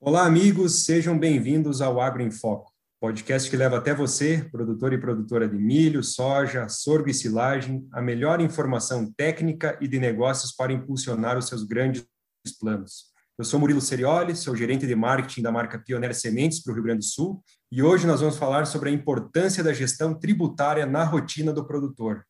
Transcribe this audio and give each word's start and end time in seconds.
Olá, 0.00 0.26
amigos, 0.26 0.84
sejam 0.84 1.18
bem-vindos 1.18 1.80
ao 1.80 2.00
Agro 2.00 2.22
em 2.22 2.30
Foco, 2.30 2.70
podcast 3.00 3.50
que 3.50 3.56
leva 3.56 3.78
até 3.78 3.92
você, 3.92 4.46
produtor 4.52 4.92
e 4.92 4.98
produtora 4.98 5.48
de 5.48 5.56
milho, 5.56 6.04
soja, 6.04 6.68
sorgo 6.68 7.08
e 7.08 7.14
silagem, 7.14 7.88
a 7.92 8.00
melhor 8.00 8.40
informação 8.40 9.12
técnica 9.16 9.76
e 9.80 9.88
de 9.88 9.98
negócios 9.98 10.52
para 10.52 10.72
impulsionar 10.72 11.36
os 11.36 11.48
seus 11.48 11.64
grandes 11.64 12.06
planos. 12.60 13.06
Eu 13.36 13.44
sou 13.44 13.58
Murilo 13.58 13.80
Serioli, 13.80 14.36
sou 14.36 14.54
gerente 14.54 14.86
de 14.86 14.94
marketing 14.94 15.42
da 15.42 15.50
marca 15.50 15.78
Pioneer 15.78 16.14
Sementes 16.14 16.62
para 16.62 16.70
o 16.70 16.74
Rio 16.74 16.84
Grande 16.84 17.00
do 17.00 17.04
Sul, 17.04 17.42
e 17.72 17.82
hoje 17.82 18.06
nós 18.06 18.20
vamos 18.20 18.36
falar 18.36 18.66
sobre 18.66 18.90
a 18.90 18.92
importância 18.92 19.64
da 19.64 19.72
gestão 19.72 20.14
tributária 20.14 20.86
na 20.86 21.02
rotina 21.02 21.52
do 21.52 21.66
produtor. 21.66 22.24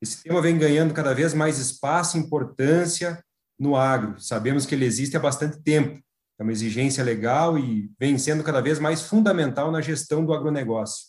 Esse 0.00 0.22
tema 0.22 0.40
vem 0.40 0.56
ganhando 0.58 0.94
cada 0.94 1.14
vez 1.14 1.34
mais 1.34 1.58
espaço 1.58 2.16
e 2.16 2.20
importância 2.20 3.22
no 3.58 3.76
agro. 3.76 4.18
Sabemos 4.18 4.64
que 4.64 4.74
ele 4.74 4.86
existe 4.86 5.16
há 5.16 5.20
bastante 5.20 5.60
tempo, 5.62 6.00
é 6.38 6.42
uma 6.42 6.52
exigência 6.52 7.04
legal 7.04 7.58
e 7.58 7.92
vem 8.00 8.16
sendo 8.16 8.42
cada 8.42 8.62
vez 8.62 8.78
mais 8.78 9.02
fundamental 9.02 9.70
na 9.70 9.82
gestão 9.82 10.24
do 10.24 10.32
agronegócio. 10.32 11.08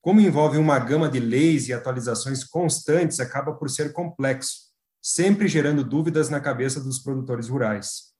Como 0.00 0.20
envolve 0.20 0.56
uma 0.56 0.78
gama 0.78 1.08
de 1.08 1.18
leis 1.18 1.66
e 1.66 1.72
atualizações 1.72 2.44
constantes, 2.44 3.18
acaba 3.18 3.52
por 3.52 3.68
ser 3.68 3.92
complexo, 3.92 4.66
sempre 5.02 5.48
gerando 5.48 5.82
dúvidas 5.82 6.30
na 6.30 6.40
cabeça 6.40 6.80
dos 6.80 7.00
produtores 7.00 7.48
rurais. 7.48 8.14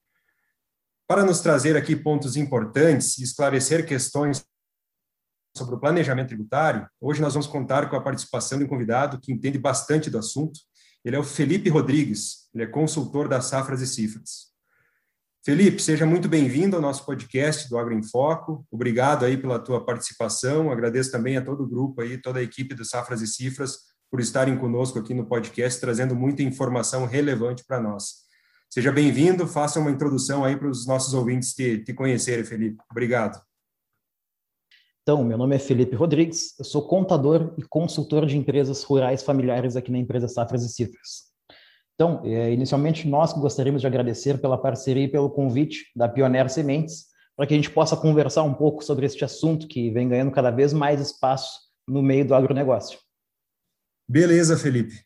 Para 1.07 1.25
nos 1.25 1.39
trazer 1.39 1.77
aqui 1.77 1.95
pontos 1.95 2.37
importantes 2.37 3.19
e 3.19 3.23
esclarecer 3.23 3.87
questões 3.87 4.45
sobre 5.57 5.75
o 5.75 5.79
planejamento 5.79 6.29
tributário, 6.29 6.87
hoje 7.01 7.21
nós 7.21 7.35
vamos 7.35 7.47
contar 7.47 7.89
com 7.89 7.97
a 7.97 8.01
participação 8.01 8.59
de 8.59 8.65
um 8.65 8.69
convidado 8.69 9.19
que 9.21 9.33
entende 9.33 9.59
bastante 9.59 10.11
do 10.11 10.19
assunto. 10.19 10.61
Ele 11.05 11.17
é 11.17 11.19
o 11.19 11.25
Felipe 11.25 11.71
Rodrigues, 11.71 12.49
ele 12.55 12.65
é 12.65 12.67
consultor 12.67 13.29
das 13.29 13.47
Safras 13.47 13.81
e 13.81 13.87
Cifras. 13.87 14.47
Felipe, 15.45 15.81
seja 15.81 16.05
muito 16.05 16.29
bem-vindo 16.29 16.75
ao 16.75 16.83
nosso 16.83 17.07
podcast 17.07 17.69
do 17.69 17.79
Agro 17.79 17.95
em 17.95 18.03
Foco. 18.03 18.67
Obrigado 18.69 19.25
aí 19.25 19.37
pela 19.37 19.61
tua 19.61 19.85
participação. 19.85 20.73
Agradeço 20.73 21.13
também 21.13 21.37
a 21.37 21.45
todo 21.45 21.63
o 21.63 21.69
grupo 21.69 22.01
aí, 22.01 22.19
toda 22.19 22.41
a 22.41 22.43
equipe 22.43 22.75
do 22.75 22.85
Safras 22.85 23.23
e 23.23 23.29
Cifras 23.29 23.79
por 24.11 24.21
estarem 24.21 24.59
conosco 24.59 24.99
aqui 24.99 25.15
no 25.15 25.27
podcast, 25.27 25.81
trazendo 25.81 26.17
muita 26.17 26.43
informação 26.43 27.07
relevante 27.07 27.65
para 27.65 27.81
nós. 27.81 28.27
Seja 28.69 28.91
bem-vindo, 28.91 29.47
faça 29.47 29.79
uma 29.79 29.91
introdução 29.91 30.45
aí 30.45 30.57
para 30.57 30.69
os 30.69 30.85
nossos 30.85 31.15
ouvintes 31.15 31.55
te, 31.55 31.79
te 31.79 31.95
conhecerem, 31.95 32.45
Felipe. 32.45 32.83
Obrigado. 32.91 33.46
Então, 35.09 35.23
meu 35.23 35.39
nome 35.39 35.55
é 35.55 35.59
Felipe 35.61 35.95
Rodrigues, 35.95 36.59
eu 36.59 36.65
sou 36.65 36.83
contador 36.83 37.55
e 37.57 37.63
consultor 37.63 38.27
de 38.27 38.37
empresas 38.37 38.83
rurais 38.83 39.23
familiares 39.23 39.77
aqui 39.77 39.93
na 39.93 39.99
empresa 39.99 40.27
Safras 40.27 40.65
e 40.65 40.69
Cifras. 40.69 41.27
Então, 41.95 42.23
é, 42.25 42.53
inicialmente, 42.53 43.07
nós 43.07 43.33
gostaríamos 43.33 43.83
de 43.83 43.87
agradecer 43.87 44.41
pela 44.41 44.59
parceria 44.61 45.05
e 45.05 45.09
pelo 45.09 45.31
convite 45.31 45.93
da 45.95 46.09
Pioneer 46.09 46.51
Sementes, 46.51 47.05
para 47.37 47.47
que 47.47 47.55
a 47.55 47.57
gente 47.57 47.71
possa 47.71 47.97
conversar 47.97 48.43
um 48.43 48.53
pouco 48.53 48.83
sobre 48.83 49.07
este 49.07 49.25
assunto 49.25 49.69
que 49.69 49.93
vem 49.93 50.09
ganhando 50.09 50.33
cada 50.33 50.51
vez 50.51 50.73
mais 50.73 51.01
espaço 51.01 51.53
no 51.87 52.03
meio 52.03 52.27
do 52.27 52.35
agronegócio. 52.35 52.99
Beleza, 54.09 54.59
Felipe. 54.59 55.06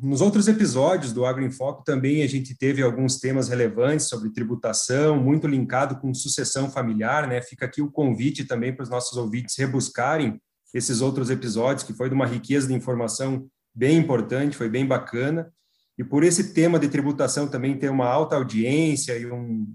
Nos 0.00 0.20
outros 0.20 0.48
episódios 0.48 1.12
do 1.12 1.26
Agro 1.26 1.44
em 1.44 1.50
Foco 1.50 1.84
também 1.84 2.22
a 2.22 2.26
gente 2.26 2.56
teve 2.56 2.82
alguns 2.82 3.18
temas 3.18 3.48
relevantes 3.48 4.08
sobre 4.08 4.32
tributação, 4.32 5.22
muito 5.22 5.46
linkado 5.46 6.00
com 6.00 6.12
sucessão 6.14 6.70
familiar, 6.70 7.28
né? 7.28 7.42
Fica 7.42 7.66
aqui 7.66 7.82
o 7.82 7.90
convite 7.90 8.44
também 8.44 8.74
para 8.74 8.82
os 8.82 8.88
nossos 8.90 9.16
ouvintes 9.18 9.56
rebuscarem 9.56 10.40
esses 10.72 11.00
outros 11.00 11.30
episódios, 11.30 11.84
que 11.84 11.92
foi 11.92 12.08
de 12.08 12.14
uma 12.14 12.26
riqueza 12.26 12.66
de 12.66 12.74
informação 12.74 13.46
bem 13.74 13.98
importante, 13.98 14.56
foi 14.56 14.68
bem 14.68 14.86
bacana. 14.86 15.52
E 15.98 16.04
por 16.04 16.24
esse 16.24 16.52
tema 16.52 16.78
de 16.78 16.88
tributação 16.88 17.46
também 17.46 17.78
ter 17.78 17.90
uma 17.90 18.06
alta 18.06 18.36
audiência 18.36 19.16
e 19.18 19.30
um 19.30 19.66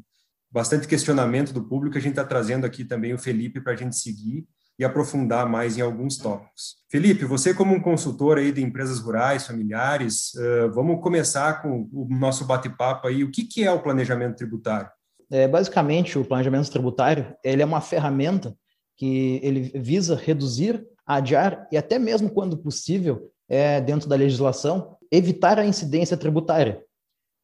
bastante 0.52 0.88
questionamento 0.88 1.53
do 1.53 1.64
público, 1.64 1.97
a 1.97 2.02
gente 2.02 2.12
está 2.12 2.25
trazendo 2.25 2.66
aqui 2.66 2.84
também 2.84 3.14
o 3.14 3.18
Felipe 3.18 3.62
para 3.62 3.74
a 3.74 3.75
gente 3.75 3.96
seguir 3.96 4.46
e 4.81 4.84
aprofundar 4.84 5.47
mais 5.47 5.78
em 5.78 5.81
alguns 5.81 6.18
tópicos. 6.18 6.78
Felipe, 6.90 7.24
você 7.24 7.53
como 7.53 7.75
um 7.75 7.80
consultor 7.80 8.40
aí 8.40 8.52
de 8.52 8.64
empresas 8.64 8.97
rurais, 8.97 9.46
familiares, 9.46 10.34
uh, 10.34 10.72
vamos 10.74 11.00
começar 11.03 11.62
com 11.62 11.88
o 11.94 12.08
nosso 12.09 12.46
bate-papo 12.46 13.08
aí. 13.08 13.24
O 13.24 13.30
que, 13.30 13.44
que 13.44 13.64
é 13.64 13.72
o 13.72 13.84
planejamento 13.84 14.38
tributário? 14.38 14.90
É, 15.31 15.47
basicamente, 15.47 16.18
o 16.18 16.25
planejamento 16.25 16.72
tributário 16.72 17.31
ele 17.44 17.62
é 17.62 17.66
uma 17.66 17.80
ferramenta 17.80 18.56
que 18.97 19.40
ele 19.44 19.72
visa 19.75 20.16
reduzir, 20.16 20.84
adiar 21.06 21.68
e 21.72 21.78
até 21.78 22.00
mesmo 22.00 22.31
quando 22.31 22.58
possível, 22.58 23.30
é, 23.47 23.80
dentro 23.80 24.09
da 24.09 24.16
legislação, 24.16 24.97
evitar 25.12 25.59
a 25.59 25.66
incidência 25.66 26.18
tributária. 26.18 26.81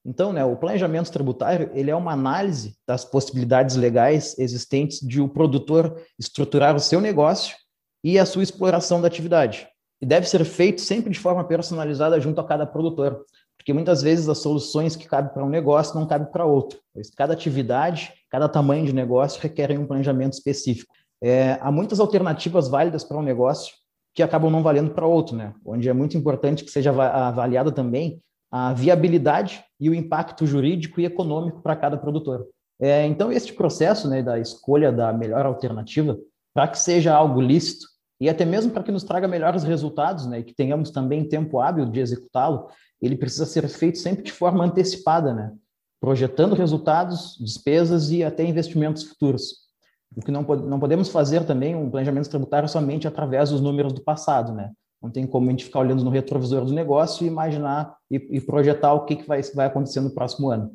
Então, 0.07 0.31
né, 0.31 0.45
o 0.45 0.55
planejamento 0.55 1.11
tributário 1.11 1.69
ele 1.73 1.91
é 1.91 1.95
uma 1.95 2.13
análise 2.13 2.77
das 2.87 3.03
possibilidades 3.03 3.75
legais 3.75 4.39
existentes 4.39 5.05
de 5.05 5.19
o 5.19 5.27
produtor 5.27 6.01
estruturar 6.17 6.73
o 6.73 6.79
seu 6.79 7.01
negócio 7.01 7.57
e 8.01 8.17
a 8.17 8.25
sua 8.25 8.41
exploração 8.41 9.01
da 9.01 9.07
atividade. 9.07 9.67
E 10.01 10.05
deve 10.05 10.29
ser 10.29 10.45
feito 10.45 10.79
sempre 10.79 11.11
de 11.11 11.19
forma 11.19 11.43
personalizada 11.43 12.17
junto 12.21 12.39
a 12.39 12.47
cada 12.47 12.65
produtor, 12.65 13.25
porque 13.57 13.73
muitas 13.73 14.01
vezes 14.01 14.29
as 14.29 14.37
soluções 14.37 14.95
que 14.95 15.05
cabem 15.05 15.33
para 15.33 15.43
um 15.43 15.49
negócio 15.49 15.99
não 15.99 16.07
cabem 16.07 16.31
para 16.31 16.45
outro, 16.45 16.79
pois 16.93 17.09
cada 17.09 17.33
atividade, 17.33 18.13
cada 18.29 18.47
tamanho 18.47 18.85
de 18.85 18.93
negócio 18.93 19.41
requerem 19.41 19.77
um 19.77 19.85
planejamento 19.85 20.33
específico. 20.33 20.93
É, 21.21 21.57
há 21.59 21.69
muitas 21.69 21.99
alternativas 21.99 22.69
válidas 22.69 23.03
para 23.03 23.17
um 23.17 23.23
negócio, 23.23 23.73
que 24.15 24.23
acabam 24.23 24.49
não 24.49 24.63
valendo 24.63 24.91
para 24.91 25.05
outro, 25.05 25.35
né? 25.35 25.53
Onde 25.65 25.89
é 25.89 25.93
muito 25.93 26.17
importante 26.17 26.63
que 26.63 26.71
seja 26.71 26.91
avaliada 26.91 27.71
também 27.71 28.21
a 28.51 28.73
viabilidade 28.73 29.63
e 29.79 29.89
o 29.89 29.95
impacto 29.95 30.45
jurídico 30.45 30.99
e 31.01 31.05
econômico 31.05 31.61
para 31.61 31.75
cada 31.75 31.97
produtor. 31.97 32.47
É, 32.79 33.05
então, 33.05 33.31
este 33.31 33.53
processo 33.53 34.07
né, 34.07 34.21
da 34.21 34.39
escolha 34.39 34.91
da 34.91 35.11
melhor 35.11 35.45
alternativa, 35.45 36.17
para 36.53 36.67
que 36.67 36.79
seja 36.79 37.13
algo 37.13 37.41
lícito 37.41 37.87
e 38.19 38.29
até 38.29 38.45
mesmo 38.45 38.71
para 38.71 38.83
que 38.83 38.91
nos 38.91 39.03
traga 39.03 39.27
melhores 39.27 39.63
resultados 39.63 40.25
né, 40.25 40.39
e 40.39 40.43
que 40.43 40.55
tenhamos 40.55 40.89
também 40.89 41.27
tempo 41.27 41.59
hábil 41.59 41.85
de 41.85 41.99
executá-lo, 41.99 42.67
ele 43.01 43.15
precisa 43.15 43.45
ser 43.45 43.67
feito 43.67 43.99
sempre 43.99 44.23
de 44.23 44.31
forma 44.31 44.63
antecipada, 44.63 45.33
né, 45.33 45.53
projetando 45.99 46.55
resultados, 46.55 47.37
despesas 47.39 48.11
e 48.11 48.23
até 48.23 48.43
investimentos 48.43 49.03
futuros. 49.03 49.67
O 50.15 50.21
que 50.21 50.31
não, 50.31 50.41
não 50.41 50.79
podemos 50.79 51.09
fazer 51.09 51.45
também 51.45 51.75
um 51.75 51.91
planejamento 51.91 52.29
tributário 52.29 52.69
somente 52.69 53.07
através 53.07 53.49
dos 53.49 53.61
números 53.61 53.93
do 53.93 54.01
passado, 54.01 54.53
né? 54.53 54.71
Não 55.01 55.11
tem 55.11 55.27
como 55.27 55.47
a 55.47 55.51
gente 55.51 55.65
ficar 55.65 55.79
olhando 55.79 56.03
no 56.03 56.09
retrovisor 56.09 56.65
do 56.65 56.73
negócio 56.73 57.23
e 57.23 57.27
imaginar 57.27 57.95
e, 58.09 58.15
e 58.15 58.41
projetar 58.41 58.93
o 58.93 59.05
que, 59.05 59.17
que 59.17 59.27
vai, 59.27 59.41
vai 59.53 59.67
acontecer 59.67 60.01
no 60.01 60.09
próximo 60.09 60.49
ano. 60.49 60.71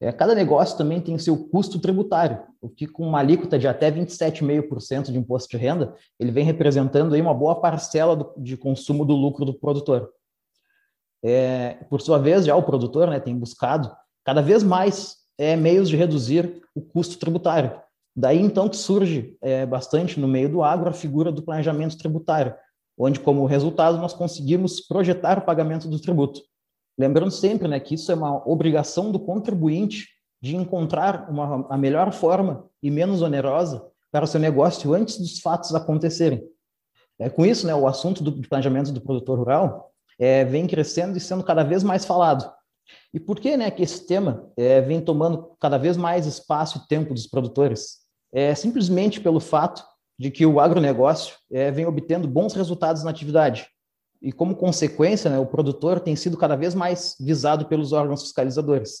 É, 0.00 0.10
cada 0.10 0.34
negócio 0.34 0.76
também 0.76 1.00
tem 1.00 1.16
seu 1.16 1.48
custo 1.48 1.78
tributário, 1.78 2.42
o 2.60 2.68
que 2.68 2.88
com 2.88 3.06
uma 3.06 3.20
alíquota 3.20 3.56
de 3.56 3.68
até 3.68 3.88
27,5% 3.88 5.12
de 5.12 5.16
imposto 5.16 5.48
de 5.48 5.56
renda, 5.56 5.94
ele 6.18 6.32
vem 6.32 6.44
representando 6.44 7.14
aí 7.14 7.20
uma 7.20 7.32
boa 7.32 7.60
parcela 7.60 8.16
do, 8.16 8.32
de 8.36 8.56
consumo 8.56 9.04
do 9.04 9.14
lucro 9.14 9.44
do 9.44 9.54
produtor. 9.54 10.10
É, 11.24 11.74
por 11.88 12.00
sua 12.00 12.18
vez, 12.18 12.44
já 12.44 12.56
o 12.56 12.64
produtor 12.64 13.08
né, 13.08 13.20
tem 13.20 13.38
buscado 13.38 13.94
cada 14.24 14.42
vez 14.42 14.64
mais 14.64 15.18
é, 15.38 15.54
meios 15.54 15.88
de 15.88 15.96
reduzir 15.96 16.60
o 16.74 16.82
custo 16.82 17.16
tributário. 17.16 17.80
Daí, 18.14 18.40
então, 18.40 18.68
que 18.68 18.76
surge 18.76 19.36
é, 19.40 19.64
bastante 19.64 20.18
no 20.18 20.26
meio 20.26 20.48
do 20.48 20.64
agro 20.64 20.90
a 20.90 20.92
figura 20.92 21.30
do 21.30 21.42
planejamento 21.42 21.96
tributário, 21.96 22.54
onde, 23.02 23.20
como 23.20 23.46
resultado, 23.46 23.98
nós 23.98 24.12
conseguimos 24.12 24.80
projetar 24.80 25.38
o 25.38 25.42
pagamento 25.42 25.88
do 25.88 25.98
tributo. 25.98 26.40
Lembrando 26.96 27.30
sempre 27.30 27.66
né, 27.66 27.80
que 27.80 27.94
isso 27.94 28.12
é 28.12 28.14
uma 28.14 28.46
obrigação 28.48 29.10
do 29.10 29.18
contribuinte 29.18 30.08
de 30.40 30.56
encontrar 30.56 31.28
uma, 31.28 31.66
a 31.68 31.76
melhor 31.76 32.12
forma 32.12 32.68
e 32.82 32.90
menos 32.90 33.22
onerosa 33.22 33.84
para 34.10 34.24
o 34.24 34.28
seu 34.28 34.38
negócio 34.38 34.92
antes 34.92 35.18
dos 35.18 35.40
fatos 35.40 35.74
acontecerem. 35.74 36.44
É, 37.18 37.28
com 37.28 37.44
isso, 37.44 37.66
né, 37.66 37.74
o 37.74 37.86
assunto 37.86 38.22
do 38.22 38.48
planejamento 38.48 38.92
do 38.92 39.00
produtor 39.00 39.38
rural 39.38 39.90
é, 40.18 40.44
vem 40.44 40.66
crescendo 40.66 41.16
e 41.16 41.20
sendo 41.20 41.42
cada 41.42 41.62
vez 41.62 41.82
mais 41.82 42.04
falado. 42.04 42.52
E 43.12 43.18
por 43.18 43.40
que, 43.40 43.56
né, 43.56 43.70
que 43.70 43.82
esse 43.82 44.06
tema 44.06 44.50
é, 44.56 44.80
vem 44.80 45.00
tomando 45.00 45.56
cada 45.58 45.78
vez 45.78 45.96
mais 45.96 46.26
espaço 46.26 46.78
e 46.78 46.88
tempo 46.88 47.14
dos 47.14 47.26
produtores? 47.26 48.02
é 48.32 48.54
simplesmente 48.54 49.20
pelo 49.20 49.38
fato 49.38 49.84
de 50.22 50.30
que 50.30 50.46
o 50.46 50.60
agronegócio 50.60 51.34
é, 51.50 51.68
vem 51.72 51.84
obtendo 51.84 52.28
bons 52.28 52.54
resultados 52.54 53.02
na 53.02 53.10
atividade. 53.10 53.66
E, 54.22 54.30
como 54.30 54.54
consequência, 54.54 55.28
né, 55.28 55.36
o 55.36 55.46
produtor 55.46 55.98
tem 55.98 56.14
sido 56.14 56.36
cada 56.36 56.54
vez 56.54 56.76
mais 56.76 57.16
visado 57.18 57.66
pelos 57.66 57.92
órgãos 57.92 58.22
fiscalizadores. 58.22 59.00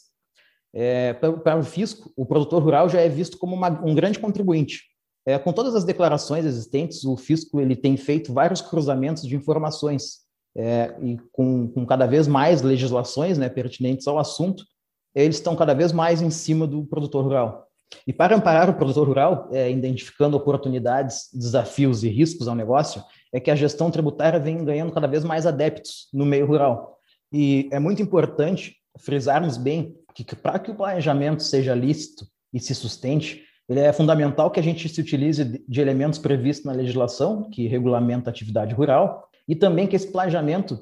É, 0.74 1.12
para, 1.12 1.56
o 1.56 1.62
fisco, 1.62 2.12
o 2.16 2.26
produtor 2.26 2.60
rural 2.60 2.88
já 2.88 3.00
é 3.00 3.08
visto 3.08 3.38
como 3.38 3.54
uma, 3.54 3.68
um 3.68 3.94
grande 3.94 4.18
contribuinte. 4.18 4.82
É, 5.24 5.38
com 5.38 5.52
todas 5.52 5.76
as 5.76 5.84
declarações 5.84 6.44
existentes, 6.44 7.04
o 7.04 7.16
fisco 7.16 7.60
ele 7.60 7.76
tem 7.76 7.96
feito 7.96 8.32
vários 8.32 8.60
cruzamentos 8.60 9.22
de 9.22 9.36
informações 9.36 10.22
é, 10.56 10.92
e 11.00 11.18
com, 11.30 11.68
com, 11.68 11.86
cada 11.86 12.04
vez 12.04 12.26
mais 12.26 12.62
legislações 12.62 13.38
né, 13.38 13.48
pertinentes 13.48 14.08
ao 14.08 14.18
assunto, 14.18 14.64
eles 15.14 15.36
estão 15.36 15.54
cada 15.54 15.72
vez 15.72 15.92
mais 15.92 16.20
em 16.20 16.30
cima 16.30 16.66
do 16.66 16.84
produtor 16.84 17.22
rural. 17.22 17.68
E 18.06 18.12
para 18.12 18.36
amparar 18.36 18.68
o 18.70 18.74
produtor 18.74 19.06
rural, 19.06 19.48
é, 19.52 19.70
identificando 19.70 20.36
oportunidades, 20.36 21.28
desafios 21.32 22.02
e 22.04 22.08
riscos 22.08 22.48
ao 22.48 22.54
negócio, 22.54 23.02
é 23.32 23.40
que 23.40 23.50
a 23.50 23.56
gestão 23.56 23.90
tributária 23.90 24.38
vem 24.38 24.64
ganhando 24.64 24.92
cada 24.92 25.06
vez 25.06 25.24
mais 25.24 25.46
adeptos 25.46 26.08
no 26.12 26.24
meio 26.24 26.46
rural. 26.46 26.98
E 27.32 27.68
é 27.72 27.78
muito 27.78 28.02
importante 28.02 28.76
frisarmos 28.98 29.56
bem 29.56 29.94
que, 30.14 30.22
que 30.24 30.36
para 30.36 30.58
que 30.58 30.70
o 30.70 30.74
planejamento 30.74 31.42
seja 31.42 31.74
lícito 31.74 32.26
e 32.52 32.60
se 32.60 32.74
sustente, 32.74 33.42
ele 33.68 33.80
é 33.80 33.92
fundamental 33.92 34.50
que 34.50 34.60
a 34.60 34.62
gente 34.62 34.88
se 34.88 35.00
utilize 35.00 35.64
de 35.66 35.80
elementos 35.80 36.18
previstos 36.18 36.66
na 36.66 36.72
legislação, 36.72 37.48
que 37.48 37.66
regulamenta 37.66 38.28
a 38.28 38.32
atividade 38.32 38.74
rural, 38.74 39.28
e 39.48 39.56
também 39.56 39.86
que 39.86 39.96
esse 39.96 40.10
planejamento 40.10 40.78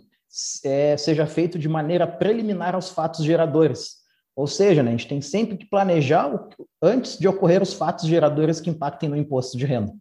é, 0.64 0.96
seja 0.96 1.26
feito 1.26 1.58
de 1.58 1.68
maneira 1.68 2.06
preliminar 2.06 2.74
aos 2.74 2.90
fatos 2.90 3.24
geradores. 3.24 3.99
Ou 4.36 4.46
seja, 4.46 4.82
né, 4.82 4.90
a 4.90 4.92
gente 4.92 5.08
tem 5.08 5.20
sempre 5.20 5.56
que 5.56 5.68
planejar 5.68 6.32
o, 6.32 6.48
antes 6.82 7.18
de 7.18 7.28
ocorrer 7.28 7.62
os 7.62 7.74
fatos 7.74 8.06
geradores 8.06 8.60
que 8.60 8.70
impactem 8.70 9.08
no 9.08 9.16
imposto 9.16 9.56
de 9.58 9.66
renda. 9.66 9.92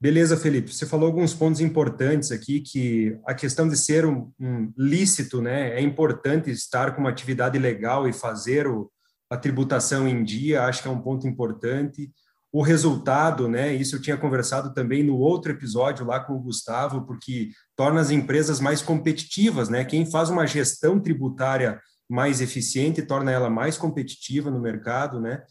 Beleza, 0.00 0.36
Felipe. 0.36 0.72
Você 0.72 0.84
falou 0.84 1.06
alguns 1.06 1.32
pontos 1.32 1.60
importantes 1.60 2.30
aqui, 2.30 2.60
que 2.60 3.18
a 3.26 3.34
questão 3.34 3.66
de 3.66 3.78
ser 3.78 4.04
um, 4.04 4.30
um 4.38 4.70
lícito, 4.76 5.40
né, 5.40 5.70
é 5.70 5.80
importante 5.80 6.50
estar 6.50 6.94
com 6.94 7.00
uma 7.00 7.10
atividade 7.10 7.58
legal 7.58 8.06
e 8.06 8.12
fazer 8.12 8.66
o, 8.66 8.90
a 9.30 9.36
tributação 9.36 10.06
em 10.06 10.22
dia, 10.22 10.64
acho 10.64 10.82
que 10.82 10.88
é 10.88 10.90
um 10.90 11.00
ponto 11.00 11.26
importante. 11.26 12.12
O 12.52 12.62
resultado, 12.62 13.48
né, 13.48 13.74
isso 13.74 13.96
eu 13.96 14.00
tinha 14.00 14.16
conversado 14.16 14.72
também 14.72 15.02
no 15.02 15.16
outro 15.16 15.52
episódio 15.52 16.06
lá 16.06 16.20
com 16.20 16.34
o 16.34 16.40
Gustavo, 16.40 17.06
porque 17.06 17.50
torna 17.74 18.00
as 18.00 18.10
empresas 18.10 18.60
mais 18.60 18.80
competitivas, 18.82 19.68
né? 19.68 19.84
Quem 19.84 20.06
faz 20.10 20.30
uma 20.30 20.46
gestão 20.46 21.00
tributária 21.00 21.80
mais 22.08 22.40
eficiente 22.40 23.02
torna 23.02 23.32
ela 23.32 23.50
mais 23.50 23.76
competitiva 23.76 24.50
no 24.50 24.60
mercado, 24.60 25.20
né? 25.20 25.42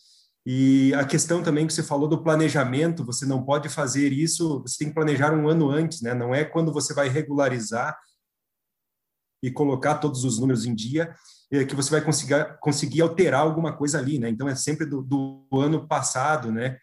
E 0.46 0.94
a 0.94 1.04
questão 1.04 1.42
também 1.42 1.66
que 1.66 1.74
você 1.74 1.82
falou 1.82 2.08
do 2.08 2.22
planejamento, 2.22 3.04
você 3.04 3.26
não 3.26 3.44
pode 3.44 3.68
fazer 3.68 4.12
isso, 4.12 4.62
você 4.62 4.78
tem 4.78 4.90
que 4.90 4.94
planejar 4.94 5.34
um 5.34 5.50
ano 5.50 5.70
antes, 5.70 6.02
né? 6.02 6.14
Não 6.14 6.36
é 6.36 6.46
quando 6.46 6.72
você 6.72 6.94
vai 6.94 7.10
regularizar 7.10 7.98
e 9.42 9.50
colocar 9.52 9.96
todos 9.96 10.24
os 10.24 10.40
números 10.40 10.66
em 10.66 10.74
dia 10.74 11.14
é, 11.52 11.66
que 11.66 11.76
você 11.76 11.90
vai 11.90 12.02
conseguir, 12.02 12.58
conseguir 12.60 13.02
alterar 13.02 13.42
alguma 13.42 13.74
coisa 13.76 13.98
ali, 13.98 14.20
né? 14.20 14.30
Então 14.30 14.48
é 14.48 14.56
sempre 14.56 14.86
do, 14.86 15.02
do 15.02 15.48
ano 15.54 15.88
passado, 15.88 16.52
né? 16.52 16.78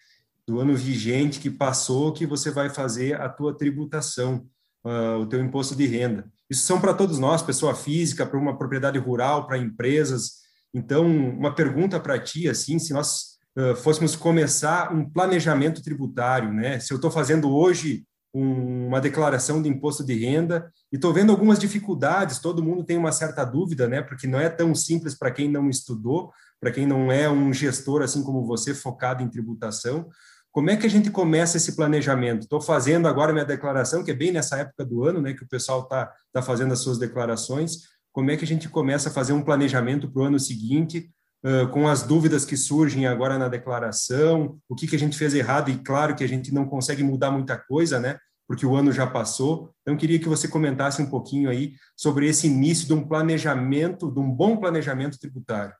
Do 0.47 0.59
ano 0.59 0.77
vigente 0.77 1.39
que 1.39 1.51
passou 1.51 2.13
que 2.13 2.27
você 2.27 2.51
vai 2.51 2.69
fazer 2.69 3.21
a 3.21 3.29
tua 3.29 3.57
tributação, 3.57 4.47
uh, 4.85 5.21
o 5.21 5.27
teu 5.27 5.41
imposto 5.41 5.77
de 5.77 5.87
renda. 5.87 6.29
Isso 6.53 6.67
são 6.67 6.79
para 6.79 6.93
todos 6.93 7.19
nós, 7.19 7.41
pessoa 7.41 7.75
física, 7.75 8.27
para 8.27 8.39
uma 8.39 8.59
propriedade 8.59 8.99
rural, 8.99 9.47
para 9.47 9.57
empresas. 9.57 10.43
Então, 10.75 11.07
uma 11.07 11.55
pergunta 11.55 11.99
para 11.99 12.19
ti, 12.19 12.47
assim, 12.47 12.79
se 12.79 12.93
nós 12.93 13.39
uh, 13.57 13.75
fôssemos 13.75 14.15
começar 14.15 14.93
um 14.93 15.09
planejamento 15.09 15.83
tributário, 15.83 16.53
né? 16.53 16.79
Se 16.79 16.93
eu 16.93 16.97
estou 16.97 17.11
fazendo 17.11 17.51
hoje 17.51 18.05
um, 18.35 18.89
uma 18.89 19.01
declaração 19.01 19.63
de 19.63 19.69
imposto 19.71 20.05
de 20.05 20.13
renda 20.13 20.71
e 20.93 20.97
estou 20.97 21.11
vendo 21.11 21.33
algumas 21.33 21.59
dificuldades, 21.59 22.39
todo 22.39 22.63
mundo 22.63 22.85
tem 22.85 22.99
uma 22.99 23.13
certa 23.13 23.47
dúvida, 23.47 23.89
né? 23.89 24.03
Porque 24.03 24.27
não 24.27 24.39
é 24.39 24.51
tão 24.51 24.75
simples 24.75 25.15
para 25.15 25.31
quem 25.31 25.51
não 25.51 25.71
estudou, 25.71 26.31
para 26.61 26.71
quem 26.71 26.87
não 26.87 27.11
é 27.11 27.31
um 27.31 27.51
gestor 27.51 28.03
assim 28.03 28.23
como 28.23 28.45
você 28.45 28.75
focado 28.75 29.23
em 29.23 29.31
tributação. 29.31 30.07
Como 30.53 30.69
é 30.69 30.77
que 30.77 30.87
a 30.87 30.91
gente 30.91 31.11
começa 31.11 31.57
esse 31.57 31.75
planejamento? 31.75 32.43
Estou 32.43 32.61
fazendo 32.61 33.09
agora 33.09 33.33
minha 33.33 33.45
declaração, 33.45 34.05
que 34.05 34.11
é 34.11 34.15
bem 34.15 34.31
nessa 34.31 34.59
época 34.59 34.85
do 34.85 35.03
ano, 35.03 35.23
né, 35.23 35.33
que 35.33 35.43
o 35.43 35.49
pessoal 35.49 35.81
está 35.81 36.13
tá 36.31 36.43
fazendo 36.43 36.73
as 36.75 36.81
suas 36.81 36.99
declarações. 36.99 37.79
Como 38.13 38.31
é 38.31 38.37
que 38.37 38.45
a 38.45 38.47
gente 38.47 38.69
começa 38.69 39.09
a 39.09 39.13
fazer 39.13 39.33
um 39.33 39.43
planejamento 39.43 40.13
para 40.13 40.23
o 40.23 40.27
ano 40.27 40.39
seguinte, 40.39 41.11
uh, 41.43 41.67
com 41.69 41.89
as 41.89 42.03
dúvidas 42.03 42.45
que 42.45 42.55
surgem 42.55 43.07
agora 43.07 43.39
na 43.39 43.49
declaração, 43.49 44.59
o 44.69 44.75
que, 44.75 44.87
que 44.87 44.95
a 44.95 44.99
gente 44.99 45.17
fez 45.17 45.33
errado, 45.33 45.71
e 45.71 45.79
claro 45.79 46.15
que 46.15 46.23
a 46.23 46.29
gente 46.29 46.53
não 46.53 46.67
consegue 46.67 47.03
mudar 47.03 47.31
muita 47.31 47.57
coisa, 47.57 47.99
né? 47.99 48.19
Porque 48.47 48.67
o 48.67 48.77
ano 48.77 48.93
já 48.93 49.07
passou. 49.07 49.73
Então, 49.81 49.97
queria 49.97 50.19
que 50.19 50.29
você 50.29 50.47
comentasse 50.49 51.01
um 51.01 51.09
pouquinho 51.09 51.49
aí 51.49 51.73
sobre 51.97 52.29
esse 52.29 52.47
início 52.47 52.87
de 52.87 52.93
um 52.93 53.09
planejamento, 53.09 54.13
de 54.13 54.21
um 54.21 54.31
bom 54.31 54.59
planejamento 54.59 55.19
tributário. 55.19 55.73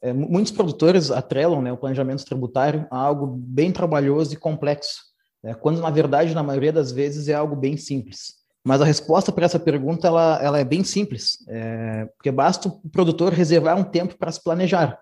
É, 0.00 0.12
muitos 0.12 0.52
produtores 0.52 1.10
atrelam 1.10 1.60
né, 1.60 1.72
o 1.72 1.76
planejamento 1.76 2.24
tributário 2.24 2.86
a 2.90 2.98
algo 2.98 3.26
bem 3.26 3.72
trabalhoso 3.72 4.32
e 4.32 4.36
complexo, 4.36 5.00
né, 5.42 5.54
quando, 5.54 5.80
na 5.80 5.90
verdade, 5.90 6.34
na 6.34 6.42
maioria 6.42 6.72
das 6.72 6.92
vezes, 6.92 7.28
é 7.28 7.34
algo 7.34 7.56
bem 7.56 7.76
simples. 7.76 8.38
Mas 8.64 8.80
a 8.80 8.84
resposta 8.84 9.32
para 9.32 9.46
essa 9.46 9.58
pergunta 9.58 10.06
ela, 10.06 10.38
ela 10.42 10.58
é 10.58 10.64
bem 10.64 10.84
simples, 10.84 11.38
é, 11.48 12.06
porque 12.16 12.30
basta 12.30 12.68
o 12.68 12.88
produtor 12.90 13.32
reservar 13.32 13.76
um 13.78 13.84
tempo 13.84 14.16
para 14.16 14.30
se 14.30 14.42
planejar. 14.42 14.98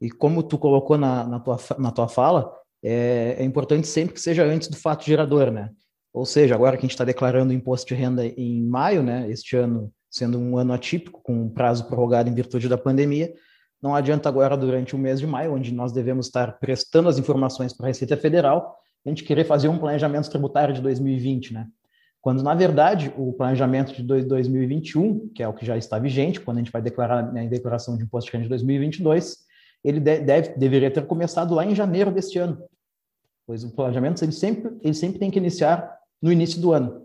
E 0.00 0.10
como 0.10 0.42
tu 0.42 0.58
colocou 0.58 0.98
na, 0.98 1.26
na, 1.26 1.40
tua, 1.40 1.58
na 1.78 1.90
tua 1.90 2.08
fala, 2.08 2.52
é, 2.82 3.36
é, 3.38 3.44
importante 3.44 3.86
sempre 3.86 4.14
que 4.14 4.20
seja 4.20 4.44
antes 4.44 4.68
do 4.68 4.76
fato 4.76 5.04
gerador, 5.04 5.50
né? 5.50 5.70
Ou 6.12 6.26
seja, 6.26 6.54
agora 6.54 6.76
que 6.76 6.80
a 6.80 6.86
gente 6.86 6.92
está 6.92 7.04
declarando 7.04 7.50
o 7.50 7.56
imposto 7.56 7.88
de 7.88 7.94
renda 7.94 8.26
em 8.26 8.62
maio, 8.62 9.02
né? 9.02 9.30
Este 9.30 9.56
ano 9.56 9.92
sendo 10.10 10.38
um 10.38 10.58
ano 10.58 10.72
atípico, 10.72 11.20
com 11.22 11.42
um 11.42 11.48
prazo 11.48 11.86
prorrogado 11.86 12.28
em 12.28 12.34
virtude 12.34 12.68
da 12.68 12.78
pandemia, 12.78 13.32
não 13.84 13.94
adianta 13.94 14.30
agora, 14.30 14.56
durante 14.56 14.96
o 14.96 14.98
mês 14.98 15.20
de 15.20 15.26
maio, 15.26 15.52
onde 15.52 15.70
nós 15.70 15.92
devemos 15.92 16.24
estar 16.24 16.58
prestando 16.58 17.06
as 17.06 17.18
informações 17.18 17.74
para 17.74 17.84
a 17.84 17.88
Receita 17.88 18.16
Federal, 18.16 18.78
a 19.04 19.10
gente 19.10 19.22
querer 19.22 19.44
fazer 19.44 19.68
um 19.68 19.76
planejamento 19.76 20.30
tributário 20.30 20.72
de 20.72 20.80
2020, 20.80 21.52
né? 21.52 21.66
Quando, 22.22 22.42
na 22.42 22.54
verdade, 22.54 23.12
o 23.14 23.34
planejamento 23.34 23.92
de 23.92 24.02
2021, 24.02 25.28
que 25.34 25.42
é 25.42 25.48
o 25.48 25.52
que 25.52 25.66
já 25.66 25.76
está 25.76 25.98
vigente, 25.98 26.40
quando 26.40 26.56
a 26.56 26.60
gente 26.60 26.72
vai 26.72 26.80
declarar 26.80 27.30
né, 27.30 27.44
a 27.44 27.46
declaração 27.46 27.94
de 27.98 28.04
imposto 28.04 28.30
de 28.30 28.38
renda 28.38 28.44
de 28.44 28.48
2022, 28.48 29.36
ele 29.84 30.00
deve, 30.00 30.56
deveria 30.56 30.90
ter 30.90 31.06
começado 31.06 31.54
lá 31.54 31.66
em 31.66 31.74
janeiro 31.74 32.10
deste 32.10 32.38
ano, 32.38 32.64
pois 33.46 33.64
o 33.64 33.74
planejamento 33.74 34.24
ele 34.24 34.32
sempre, 34.32 34.74
ele 34.82 34.94
sempre 34.94 35.18
tem 35.18 35.30
que 35.30 35.38
iniciar 35.38 35.94
no 36.22 36.32
início 36.32 36.58
do 36.58 36.72
ano. 36.72 37.03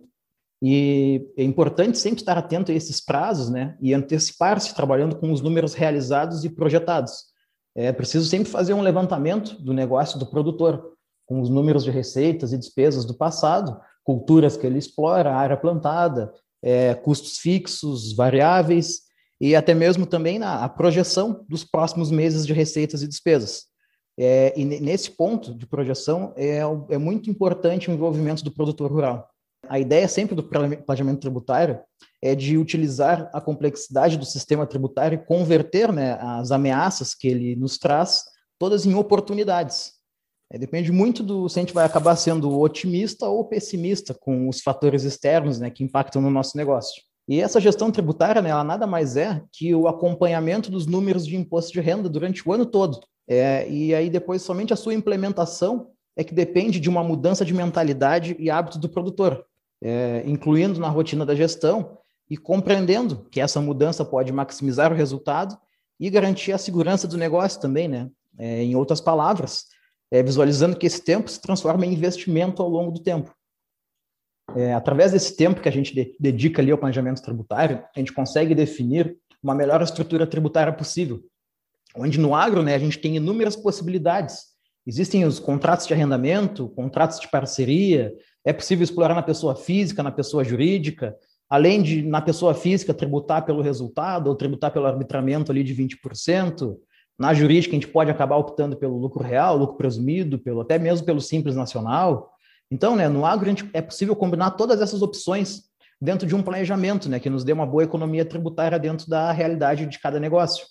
E 0.61 1.31
é 1.37 1.43
importante 1.43 1.97
sempre 1.97 2.19
estar 2.19 2.37
atento 2.37 2.71
a 2.71 2.75
esses 2.75 2.99
prazos, 2.99 3.49
né, 3.49 3.77
e 3.81 3.93
antecipar-se 3.93 4.75
trabalhando 4.75 5.15
com 5.15 5.31
os 5.31 5.41
números 5.41 5.73
realizados 5.73 6.43
e 6.43 6.49
projetados. 6.49 7.29
É 7.75 7.91
preciso 7.91 8.27
sempre 8.27 8.49
fazer 8.49 8.73
um 8.73 8.81
levantamento 8.81 9.55
do 9.61 9.73
negócio 9.73 10.19
do 10.19 10.25
produtor, 10.25 10.93
com 11.25 11.39
os 11.39 11.49
números 11.49 11.83
de 11.83 11.91
receitas 11.91 12.51
e 12.51 12.57
despesas 12.57 13.05
do 13.05 13.13
passado, 13.13 13.79
culturas 14.03 14.57
que 14.57 14.65
ele 14.65 14.79
explora, 14.79 15.35
área 15.35 15.55
plantada, 15.55 16.33
é, 16.61 16.93
custos 16.95 17.37
fixos, 17.37 18.13
variáveis, 18.13 19.01
e 19.39 19.55
até 19.55 19.73
mesmo 19.73 20.05
também 20.05 20.37
na 20.37 20.63
a 20.63 20.67
projeção 20.67 21.45
dos 21.47 21.63
próximos 21.63 22.11
meses 22.11 22.45
de 22.45 22.51
receitas 22.51 23.01
e 23.01 23.07
despesas. 23.07 23.65
É, 24.17 24.53
e 24.59 24.65
nesse 24.65 25.11
ponto 25.11 25.55
de 25.55 25.65
projeção 25.65 26.33
é, 26.35 26.59
é 26.89 26.97
muito 26.97 27.29
importante 27.29 27.89
o 27.89 27.93
envolvimento 27.93 28.43
do 28.43 28.51
produtor 28.51 28.91
rural. 28.91 29.28
A 29.69 29.79
ideia 29.79 30.07
sempre 30.07 30.35
do 30.35 30.43
planejamento 30.43 31.19
tributário 31.19 31.79
é 32.21 32.33
de 32.33 32.57
utilizar 32.57 33.29
a 33.31 33.39
complexidade 33.39 34.17
do 34.17 34.25
sistema 34.25 34.65
tributário 34.65 35.15
e 35.15 35.25
converter 35.25 35.93
né, 35.93 36.17
as 36.19 36.51
ameaças 36.51 37.13
que 37.13 37.27
ele 37.27 37.55
nos 37.55 37.77
traz 37.77 38.23
todas 38.57 38.87
em 38.87 38.95
oportunidades. 38.95 39.93
É, 40.51 40.57
depende 40.57 40.91
muito 40.91 41.21
do 41.21 41.47
se 41.47 41.59
a 41.59 41.61
gente 41.61 41.73
vai 41.73 41.85
acabar 41.85 42.15
sendo 42.15 42.59
otimista 42.59 43.27
ou 43.27 43.45
pessimista 43.45 44.15
com 44.15 44.49
os 44.49 44.59
fatores 44.59 45.03
externos 45.03 45.59
né, 45.59 45.69
que 45.69 45.83
impactam 45.83 46.19
no 46.19 46.31
nosso 46.31 46.57
negócio. 46.57 47.03
E 47.27 47.39
essa 47.39 47.61
gestão 47.61 47.91
tributária, 47.91 48.41
né, 48.41 48.49
ela 48.49 48.63
nada 48.63 48.87
mais 48.87 49.15
é 49.15 49.39
que 49.51 49.75
o 49.75 49.87
acompanhamento 49.87 50.71
dos 50.71 50.87
números 50.87 51.27
de 51.27 51.35
imposto 51.35 51.71
de 51.71 51.79
renda 51.79 52.09
durante 52.09 52.47
o 52.47 52.51
ano 52.51 52.65
todo. 52.65 52.99
É, 53.29 53.69
e 53.69 53.93
aí 53.93 54.09
depois 54.09 54.41
somente 54.41 54.73
a 54.73 54.75
sua 54.75 54.95
implementação 54.95 55.91
é 56.17 56.23
que 56.23 56.33
depende 56.33 56.79
de 56.79 56.89
uma 56.89 57.03
mudança 57.03 57.45
de 57.45 57.53
mentalidade 57.53 58.35
e 58.39 58.49
hábito 58.49 58.79
do 58.79 58.89
produtor, 58.89 59.45
é, 59.81 60.23
incluindo 60.25 60.79
na 60.79 60.89
rotina 60.89 61.25
da 61.25 61.35
gestão 61.35 61.97
e 62.29 62.37
compreendendo 62.37 63.27
que 63.31 63.41
essa 63.41 63.61
mudança 63.61 64.05
pode 64.05 64.31
maximizar 64.31 64.91
o 64.91 64.95
resultado 64.95 65.57
e 65.99 66.09
garantir 66.09 66.51
a 66.51 66.57
segurança 66.57 67.07
do 67.07 67.17
negócio 67.17 67.59
também, 67.59 67.87
né? 67.87 68.09
É, 68.37 68.63
em 68.63 68.75
outras 68.75 69.01
palavras, 69.01 69.65
é, 70.11 70.23
visualizando 70.23 70.77
que 70.77 70.85
esse 70.85 71.03
tempo 71.03 71.29
se 71.29 71.41
transforma 71.41 71.85
em 71.85 71.93
investimento 71.93 72.61
ao 72.61 72.69
longo 72.69 72.91
do 72.91 73.01
tempo. 73.01 73.33
É, 74.55 74.73
através 74.73 75.11
desse 75.11 75.35
tempo 75.35 75.61
que 75.61 75.69
a 75.69 75.71
gente 75.71 75.93
de, 75.93 76.15
dedica 76.19 76.61
ali 76.61 76.71
ao 76.71 76.77
planejamento 76.77 77.21
tributário, 77.21 77.83
a 77.95 77.99
gente 77.99 78.13
consegue 78.13 78.55
definir 78.55 79.17
uma 79.41 79.55
melhor 79.55 79.81
estrutura 79.81 80.25
tributária 80.25 80.73
possível, 80.73 81.23
onde 81.95 82.19
no 82.19 82.35
agro 82.35 82.63
né, 82.63 82.75
a 82.75 82.79
gente 82.79 82.97
tem 82.97 83.15
inúmeras 83.15 83.55
possibilidades. 83.55 84.48
Existem 84.89 85.23
os 85.23 85.37
contratos 85.37 85.85
de 85.85 85.93
arrendamento, 85.93 86.67
contratos 86.69 87.19
de 87.19 87.29
parceria, 87.29 88.11
é 88.43 88.51
possível 88.51 88.83
explorar 88.83 89.13
na 89.13 89.21
pessoa 89.21 89.55
física, 89.55 90.01
na 90.01 90.11
pessoa 90.11 90.43
jurídica, 90.43 91.15
além 91.47 91.83
de 91.83 92.01
na 92.01 92.19
pessoa 92.19 92.55
física 92.55 92.91
tributar 92.91 93.45
pelo 93.45 93.61
resultado 93.61 94.25
ou 94.25 94.35
tributar 94.35 94.71
pelo 94.71 94.87
arbitramento 94.87 95.51
ali 95.51 95.63
de 95.63 95.75
20%, 95.75 96.75
na 97.19 97.35
jurídica, 97.35 97.73
a 97.73 97.79
gente 97.79 97.87
pode 97.87 98.09
acabar 98.09 98.37
optando 98.37 98.75
pelo 98.77 98.97
lucro 98.97 99.21
real, 99.21 99.55
lucro 99.57 99.77
presumido, 99.77 100.39
pelo 100.39 100.61
até 100.61 100.79
mesmo 100.79 101.05
pelo 101.05 101.21
simples 101.21 101.55
nacional. 101.55 102.31
Então, 102.71 102.95
né, 102.95 103.07
no 103.07 103.27
agro, 103.27 103.53
é 103.73 103.81
possível 103.83 104.15
combinar 104.15 104.51
todas 104.51 104.81
essas 104.81 105.03
opções 105.03 105.65
dentro 106.01 106.27
de 106.27 106.33
um 106.33 106.41
planejamento, 106.41 107.07
né, 107.07 107.19
que 107.19 107.29
nos 107.29 107.43
dê 107.43 107.53
uma 107.53 107.65
boa 107.67 107.83
economia 107.83 108.25
tributária 108.25 108.79
dentro 108.79 109.07
da 109.07 109.31
realidade 109.31 109.85
de 109.85 109.99
cada 109.99 110.19
negócio. 110.19 110.65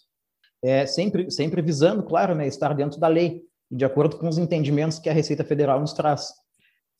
É, 0.61 0.87
sempre, 0.87 1.31
sempre 1.31 1.63
visando, 1.63 2.03
claro, 2.03 2.35
né, 2.35 2.49
estar 2.49 2.75
dentro 2.75 2.99
da 2.99 3.07
lei, 3.07 3.47
de 3.71 3.85
acordo 3.85 4.17
com 4.17 4.29
os 4.29 4.39
entendimentos 4.39 4.99
que 4.99 5.09
a 5.09 5.13
Receita 5.13 5.45
Federal 5.45 5.81
nos 5.81 5.93
traz. 5.93 6.29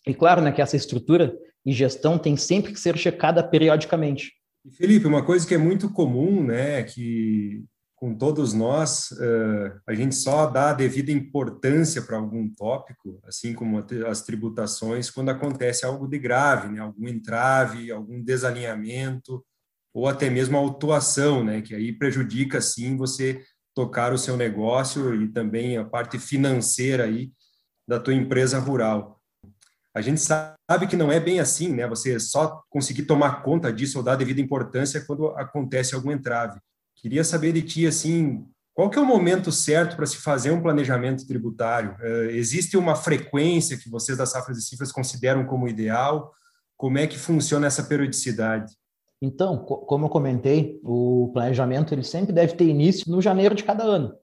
E 0.07 0.15
claro, 0.15 0.41
né, 0.41 0.53
que 0.53 0.63
essa 0.63 0.77
estrutura 0.77 1.37
e 1.65 1.73
gestão 1.73 2.19
tem 2.19 2.37
sempre 2.37 2.73
que 2.73 2.81
ser 2.81 2.97
checada 2.97 3.43
periodicamente. 3.43 4.33
Felipe, 4.77 5.07
uma 5.07 5.25
coisa 5.25 5.47
que 5.47 5.55
é 5.55 5.59
muito 5.59 5.91
comum, 5.91 6.43
né, 6.43 6.83
que 6.83 7.65
com 7.99 8.15
todos 8.15 8.53
nós, 8.53 9.11
uh, 9.11 9.81
a 9.85 9.93
gente 9.93 10.15
só 10.15 10.47
dá 10.47 10.71
a 10.71 10.75
devida 10.75 11.11
importância 11.11 12.01
para 12.01 12.17
algum 12.17 12.49
tópico, 12.49 13.21
assim 13.27 13.53
como 13.53 13.85
as 14.07 14.23
tributações, 14.23 15.11
quando 15.11 15.31
acontece 15.31 15.85
algo 15.85 16.07
de 16.07 16.17
grave, 16.17 16.69
né? 16.69 16.81
algum 16.81 17.09
entrave, 17.09 17.91
algum 17.91 18.23
desalinhamento, 18.23 19.45
ou 19.93 20.07
até 20.07 20.31
mesmo 20.31 20.57
a 20.57 20.61
autuação, 20.61 21.43
né? 21.43 21.61
que 21.61 21.75
aí 21.75 21.93
prejudica, 21.93 22.61
sim, 22.61 22.97
você 22.97 23.43
tocar 23.79 24.13
o 24.13 24.19
seu 24.19 24.37
negócio 24.37 25.15
e 25.15 25.29
também 25.29 25.77
a 25.77 25.85
parte 25.85 26.19
financeira 26.19 27.05
aí 27.05 27.31
da 27.87 28.01
tua 28.01 28.13
empresa 28.13 28.59
rural. 28.59 29.21
A 29.95 30.01
gente 30.01 30.21
sabe 30.21 30.89
que 30.89 30.97
não 30.97 31.13
é 31.13 31.21
bem 31.21 31.39
assim, 31.39 31.73
né? 31.73 31.87
Você 31.87 32.19
só 32.19 32.61
conseguir 32.69 33.05
tomar 33.05 33.45
conta 33.45 33.73
disso 33.73 33.99
ou 33.99 34.03
dar 34.03 34.17
devida 34.17 34.41
importância 34.41 35.05
quando 35.07 35.29
acontece 35.29 35.95
algum 35.95 36.11
entrave. 36.11 36.59
Queria 36.97 37.23
saber 37.23 37.53
de 37.53 37.63
ti, 37.63 37.87
assim, 37.87 38.45
qual 38.75 38.91
que 38.91 38.99
é 38.99 39.01
o 39.01 39.07
momento 39.07 39.53
certo 39.53 39.95
para 39.95 40.07
se 40.07 40.17
fazer 40.17 40.51
um 40.51 40.61
planejamento 40.61 41.25
tributário? 41.25 41.97
Uh, 42.01 42.31
existe 42.31 42.77
uma 42.77 42.97
frequência 42.97 43.79
que 43.79 43.89
vocês 43.89 44.19
da 44.19 44.27
Safras 44.27 44.59
e 44.59 44.63
Cifras 44.63 44.91
consideram 44.91 45.47
como 45.47 45.69
ideal? 45.69 46.33
Como 46.77 46.99
é 46.99 47.07
que 47.07 47.17
funciona 47.17 47.69
essa 47.69 47.85
periodicidade? 47.85 48.75
Então, 49.21 49.59
como 49.59 50.07
eu 50.07 50.09
comentei, 50.09 50.81
o 50.85 51.31
planejamento 51.33 51.93
ele 51.93 52.05
sempre 52.05 52.33
deve 52.33 52.55
ter 52.55 52.65
início 52.67 53.11
no 53.11 53.21
janeiro 53.21 53.55
de 53.55 53.65
cada 53.65 53.83
ano, 53.83 54.15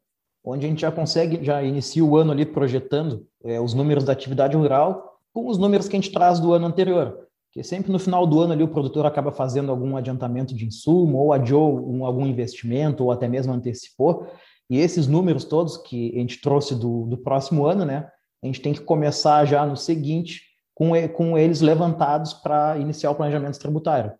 onde 0.43 0.65
a 0.65 0.69
gente 0.69 0.81
já 0.81 0.91
consegue, 0.91 1.43
já 1.43 1.61
inicia 1.61 2.03
o 2.03 2.15
ano 2.15 2.31
ali 2.31 2.45
projetando 2.45 3.27
é, 3.43 3.59
os 3.59 3.73
números 3.73 4.05
da 4.05 4.13
atividade 4.13 4.55
rural 4.55 5.19
com 5.33 5.47
os 5.47 5.57
números 5.57 5.89
que 5.89 5.97
a 5.97 5.99
gente 5.99 6.13
traz 6.13 6.39
do 6.39 6.53
ano 6.53 6.65
anterior. 6.65 7.27
Porque 7.47 7.61
sempre 7.61 7.91
no 7.91 7.99
final 7.99 8.25
do 8.25 8.39
ano 8.39 8.53
ali 8.53 8.63
o 8.63 8.69
produtor 8.69 9.05
acaba 9.05 9.31
fazendo 9.31 9.69
algum 9.69 9.97
adiantamento 9.97 10.55
de 10.55 10.65
insumo, 10.65 11.17
ou 11.17 11.33
adiou 11.33 11.89
um, 11.89 12.05
algum 12.05 12.25
investimento, 12.25 13.03
ou 13.03 13.11
até 13.11 13.27
mesmo 13.27 13.53
antecipou. 13.53 14.27
E 14.69 14.77
esses 14.77 15.07
números 15.07 15.43
todos 15.43 15.77
que 15.77 16.13
a 16.15 16.19
gente 16.19 16.41
trouxe 16.41 16.73
do, 16.73 17.05
do 17.05 17.17
próximo 17.17 17.65
ano, 17.65 17.85
né? 17.85 18.09
A 18.43 18.47
gente 18.47 18.61
tem 18.61 18.73
que 18.73 18.81
começar 18.81 19.45
já 19.45 19.65
no 19.65 19.75
seguinte, 19.75 20.41
com, 20.73 20.91
com 21.13 21.37
eles 21.37 21.61
levantados 21.61 22.33
para 22.33 22.77
iniciar 22.77 23.11
o 23.11 23.15
planejamento 23.15 23.57
tributário. 23.57 24.11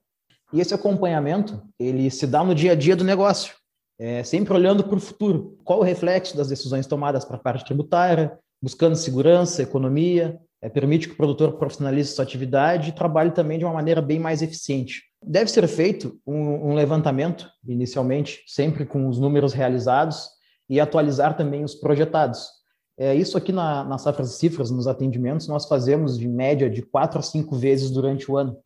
E 0.54 0.60
esse 0.60 0.74
acompanhamento, 0.74 1.62
ele 1.80 2.10
se 2.10 2.28
dá 2.28 2.44
no 2.44 2.56
dia 2.56 2.74
a 2.74 2.76
dia 2.76 2.96
do 2.96 3.04
negócio, 3.04 3.54
é, 4.00 4.24
sempre 4.24 4.54
olhando 4.54 4.84
para 4.84 4.98
o 4.98 5.02
futuro. 5.02 5.58
Qual 5.64 5.80
o 5.80 5.84
reflexo 5.84 6.38
das 6.38 6.48
decisões 6.48 6.86
tomadas 6.88 7.26
para 7.26 7.38
a 7.38 7.40
parte 7.40 7.66
tributária, 7.66 8.38
buscando 8.62 8.96
segurança, 8.96 9.62
economia, 9.62 10.40
é, 10.62 10.70
permite 10.70 11.08
que 11.08 11.14
o 11.14 11.18
produtor 11.18 11.54
profissionalize 11.54 12.12
sua 12.12 12.24
atividade 12.24 12.90
e 12.90 12.94
trabalhe 12.94 13.32
também 13.32 13.60
de 13.60 13.66
uma 13.66 13.74
maneira 13.74 14.02
bem 14.02 14.20
mais 14.20 14.42
eficiente. 14.42 15.04
Deve 15.22 15.50
ser 15.50 15.68
feito 15.68 16.20
um, 16.26 16.72
um 16.72 16.74
levantamento, 16.74 17.48
inicialmente, 17.68 18.44
sempre 18.48 18.86
com 18.86 19.08
os 19.08 19.20
números 19.20 19.54
realizados 19.54 20.30
e 20.70 20.80
atualizar 20.80 21.36
também 21.36 21.64
os 21.64 21.76
projetados. 21.76 22.48
É, 22.98 23.14
isso 23.14 23.38
aqui 23.38 23.52
na, 23.52 23.84
na 23.84 23.98
Safras 23.98 24.34
e 24.34 24.38
Cifras, 24.38 24.72
nos 24.72 24.88
atendimentos, 24.88 25.48
nós 25.48 25.68
fazemos 25.68 26.18
de 26.18 26.28
média 26.28 26.70
de 26.70 26.82
quatro 26.82 27.20
a 27.20 27.22
cinco 27.22 27.56
vezes 27.56 27.92
durante 27.92 28.32
o 28.32 28.38
ano. 28.38 28.58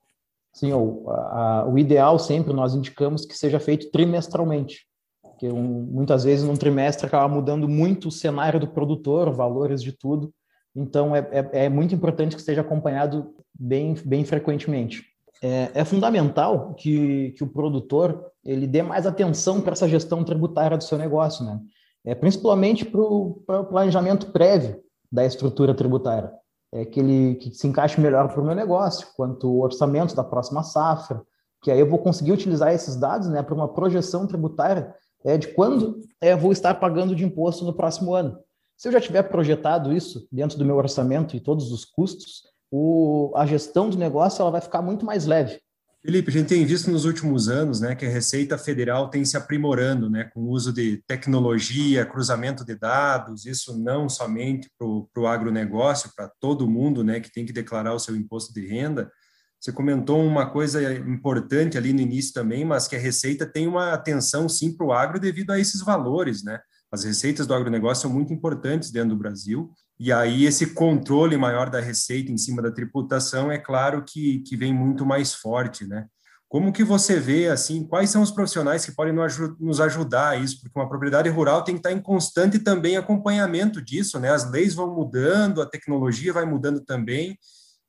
Sim, 0.60 0.74
o, 0.74 1.10
a, 1.10 1.66
o 1.70 1.78
ideal 1.78 2.20
sempre 2.20 2.52
nós 2.52 2.76
indicamos 2.76 3.26
que 3.26 3.38
seja 3.38 3.60
feito 3.60 3.90
trimestralmente, 3.92 4.86
porque 5.22 5.48
um, 5.48 5.88
muitas 5.90 6.26
vezes 6.26 6.46
num 6.46 6.56
trimestre 6.56 7.08
acaba 7.08 7.34
mudando 7.34 7.68
muito 7.68 8.10
o 8.10 8.12
cenário 8.12 8.60
do 8.60 8.68
produtor, 8.68 9.32
valores 9.32 9.82
de 9.82 9.94
tudo, 9.94 10.34
então, 10.76 11.16
é, 11.16 11.28
é, 11.32 11.66
é 11.66 11.70
muito 11.70 11.96
importante 11.96 12.36
que 12.36 12.42
seja 12.42 12.62
acompanhado 12.62 13.34
bem, 13.58 13.96
bem 14.06 14.24
frequentemente. 14.24 15.04
É, 15.42 15.72
é 15.74 15.86
fundamental 15.86 16.74
que, 16.74 17.32
que 17.38 17.44
o 17.44 17.48
produtor 17.48 18.32
ele 18.46 18.68
dê 18.68 18.82
mais 18.82 19.08
atenção 19.08 19.62
para 19.62 19.72
essa 19.72 19.88
gestão 19.88 20.24
tributária 20.24 20.78
do 20.78 20.84
seu 20.84 20.98
negócio, 20.98 21.46
né? 21.46 21.60
É, 22.06 22.16
principalmente 22.16 22.86
para 22.86 23.02
o 23.02 23.66
planejamento 23.70 24.32
prévio 24.32 24.82
da 25.12 25.26
estrutura 25.26 25.74
tributária, 25.74 26.32
é 26.72 26.86
que 26.86 27.00
ele 27.00 27.36
que 27.36 27.54
se 27.54 27.68
encaixe 27.68 28.00
melhor 28.00 28.28
para 28.28 28.42
o 28.42 28.46
meu 28.46 28.56
negócio, 28.56 29.08
quanto 29.16 29.48
o 29.50 29.62
orçamento 29.62 30.16
da 30.16 30.24
próxima 30.24 30.64
safra, 30.64 31.22
que 31.62 31.72
aí 31.72 31.80
eu 31.80 31.90
vou 31.90 32.00
conseguir 32.00 32.32
utilizar 32.32 32.74
esses 32.74 32.96
dados 32.96 33.28
né, 33.28 33.42
para 33.42 33.56
uma 33.56 33.68
projeção 33.68 34.26
tributária 34.28 34.94
é, 35.24 35.38
de 35.38 35.50
quando 35.50 36.00
é, 36.22 36.36
vou 36.36 36.52
estar 36.52 36.76
pagando 36.76 37.16
de 37.16 37.26
imposto 37.26 37.66
no 37.66 37.74
próximo 37.74 38.14
ano. 38.14 38.40
Se 38.78 38.88
eu 38.88 38.92
já 38.92 39.02
tiver 39.02 39.24
projetado 39.24 39.92
isso 39.92 40.26
dentro 40.32 40.58
do 40.58 40.64
meu 40.64 40.78
orçamento 40.78 41.36
e 41.36 41.40
todos 41.42 41.72
os 41.72 41.84
custos, 41.84 42.44
o, 42.72 43.34
a 43.36 43.46
gestão 43.46 43.90
do 43.90 43.98
negócio 43.98 44.42
ela 44.42 44.52
vai 44.52 44.62
ficar 44.62 44.82
muito 44.82 45.06
mais 45.06 45.26
leve. 45.26 45.60
Felipe, 46.02 46.30
a 46.30 46.32
gente 46.32 46.48
tem 46.48 46.66
visto 46.66 46.90
nos 46.90 47.04
últimos 47.04 47.50
anos 47.50 47.82
né, 47.82 47.94
que 47.94 48.06
a 48.06 48.10
Receita 48.10 48.58
Federal 48.58 49.10
tem 49.10 49.26
se 49.26 49.36
aprimorando 49.36 50.10
né, 50.10 50.24
com 50.34 50.40
o 50.40 50.50
uso 50.50 50.72
de 50.72 51.04
tecnologia, 51.06 52.06
cruzamento 52.06 52.64
de 52.64 52.74
dados, 52.74 53.46
isso 53.46 53.78
não 53.78 54.08
somente 54.08 54.72
para 54.78 54.88
o 54.88 55.28
agronegócio, 55.28 56.12
para 56.16 56.32
todo 56.40 56.70
mundo 56.70 57.04
né, 57.04 57.20
que 57.20 57.30
tem 57.30 57.46
que 57.46 57.52
declarar 57.52 57.94
o 57.94 58.00
seu 58.00 58.16
imposto 58.16 58.54
de 58.54 58.66
renda. 58.66 59.12
Você 59.60 59.74
comentou 59.74 60.26
uma 60.26 60.50
coisa 60.50 60.94
importante 60.94 61.78
ali 61.78 61.92
no 61.92 62.00
início 62.00 62.34
também, 62.34 62.64
mas 62.64 62.88
que 62.88 62.96
a 62.96 63.00
Receita 63.00 63.46
tem 63.46 63.68
uma 63.68 63.92
atenção 63.92 64.48
sim 64.48 64.74
para 64.74 64.88
o 64.88 64.94
agro 64.94 65.20
devido 65.20 65.52
a 65.52 65.60
esses 65.60 65.82
valores, 65.82 66.46
né? 66.46 66.62
As 66.90 67.04
receitas 67.04 67.46
do 67.46 67.54
agronegócio 67.54 68.04
são 68.04 68.12
muito 68.12 68.32
importantes 68.32 68.90
dentro 68.90 69.10
do 69.10 69.18
Brasil, 69.18 69.70
e 70.00 70.14
aí 70.14 70.46
esse 70.46 70.68
controle 70.74 71.36
maior 71.36 71.70
da 71.70 71.82
receita 71.82 72.32
em 72.32 72.38
cima 72.38 72.62
da 72.62 72.72
tributação, 72.72 73.52
é 73.52 73.58
claro 73.58 74.04
que, 74.08 74.40
que 74.40 74.56
vem 74.56 74.74
muito 74.74 75.06
mais 75.06 75.34
forte, 75.34 75.86
né? 75.86 76.08
Como 76.48 76.74
que 76.74 76.84
você 76.84 77.20
vê, 77.20 77.48
assim, 77.48 77.86
quais 77.86 78.10
são 78.10 78.24
os 78.24 78.32
profissionais 78.32 78.84
que 78.84 78.92
podem 78.92 79.14
nos 79.60 79.80
ajudar 79.80 80.30
a 80.30 80.36
isso? 80.36 80.60
Porque 80.60 80.80
uma 80.80 80.90
propriedade 80.90 81.30
rural 81.30 81.64
tem 81.64 81.76
que 81.76 81.80
estar 81.80 81.92
em 81.92 82.02
constante 82.02 82.58
também 82.58 82.98
acompanhamento 82.98 83.80
disso, 83.80 84.20
né? 84.20 84.32
As 84.32 84.50
leis 84.50 84.74
vão 84.74 84.96
mudando, 84.96 85.62
a 85.62 85.66
tecnologia 85.66 86.34
vai 86.34 86.46
mudando 86.46 86.82
também, 86.82 87.38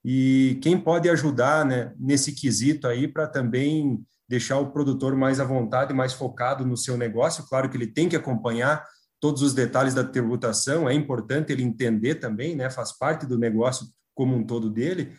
e 0.04 0.58
quem 0.62 0.78
pode 0.78 1.08
ajudar 1.08 1.64
né, 1.64 1.92
nesse 1.98 2.32
quesito 2.32 2.86
aí 2.86 3.06
para 3.06 3.26
também 3.26 4.02
deixar 4.28 4.58
o 4.58 4.70
produtor 4.70 5.14
mais 5.16 5.40
à 5.40 5.44
vontade, 5.44 5.92
mais 5.92 6.12
focado 6.12 6.64
no 6.64 6.76
seu 6.76 6.96
negócio. 6.96 7.46
Claro 7.48 7.68
que 7.68 7.76
ele 7.76 7.86
tem 7.86 8.08
que 8.08 8.16
acompanhar 8.16 8.84
todos 9.20 9.42
os 9.42 9.52
detalhes 9.52 9.94
da 9.94 10.02
tributação, 10.02 10.88
é 10.88 10.94
importante 10.94 11.52
ele 11.52 11.62
entender 11.62 12.16
também, 12.16 12.56
né? 12.56 12.70
Faz 12.70 12.96
parte 12.96 13.26
do 13.26 13.38
negócio 13.38 13.86
como 14.14 14.34
um 14.34 14.44
todo 14.44 14.70
dele. 14.70 15.12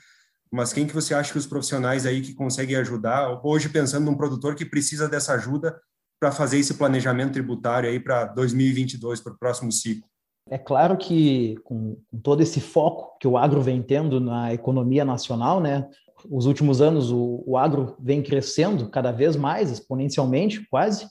Mas 0.51 0.73
quem 0.73 0.85
que 0.85 0.93
você 0.93 1.13
acha 1.13 1.31
que 1.31 1.37
os 1.37 1.45
profissionais 1.45 2.05
aí 2.05 2.21
que 2.21 2.33
conseguem 2.33 2.75
ajudar, 2.75 3.39
hoje 3.43 3.69
pensando 3.69 4.05
num 4.05 4.17
produtor 4.17 4.55
que 4.55 4.65
precisa 4.65 5.07
dessa 5.07 5.33
ajuda 5.33 5.79
para 6.19 6.31
fazer 6.31 6.57
esse 6.57 6.73
planejamento 6.73 7.33
tributário 7.33 7.89
aí 7.89 7.99
para 7.99 8.25
2022, 8.25 9.21
para 9.21 9.33
o 9.33 9.37
próximo 9.37 9.71
ciclo? 9.71 10.09
É 10.49 10.57
claro 10.57 10.97
que 10.97 11.55
com, 11.63 11.97
todo 12.21 12.41
esse 12.41 12.59
foco 12.59 13.17
que 13.19 13.27
o 13.27 13.37
agro 13.37 13.61
vem 13.61 13.81
tendo 13.81 14.19
na 14.19 14.53
economia 14.53 15.05
nacional, 15.05 15.61
né, 15.61 15.87
os 16.29 16.45
últimos 16.45 16.81
anos 16.81 17.11
o, 17.11 17.43
o 17.45 17.57
agro 17.57 17.95
vem 17.99 18.21
crescendo 18.21 18.89
cada 18.89 19.11
vez 19.11 19.35
mais, 19.35 19.71
exponencialmente, 19.71 20.67
quase. 20.69 21.07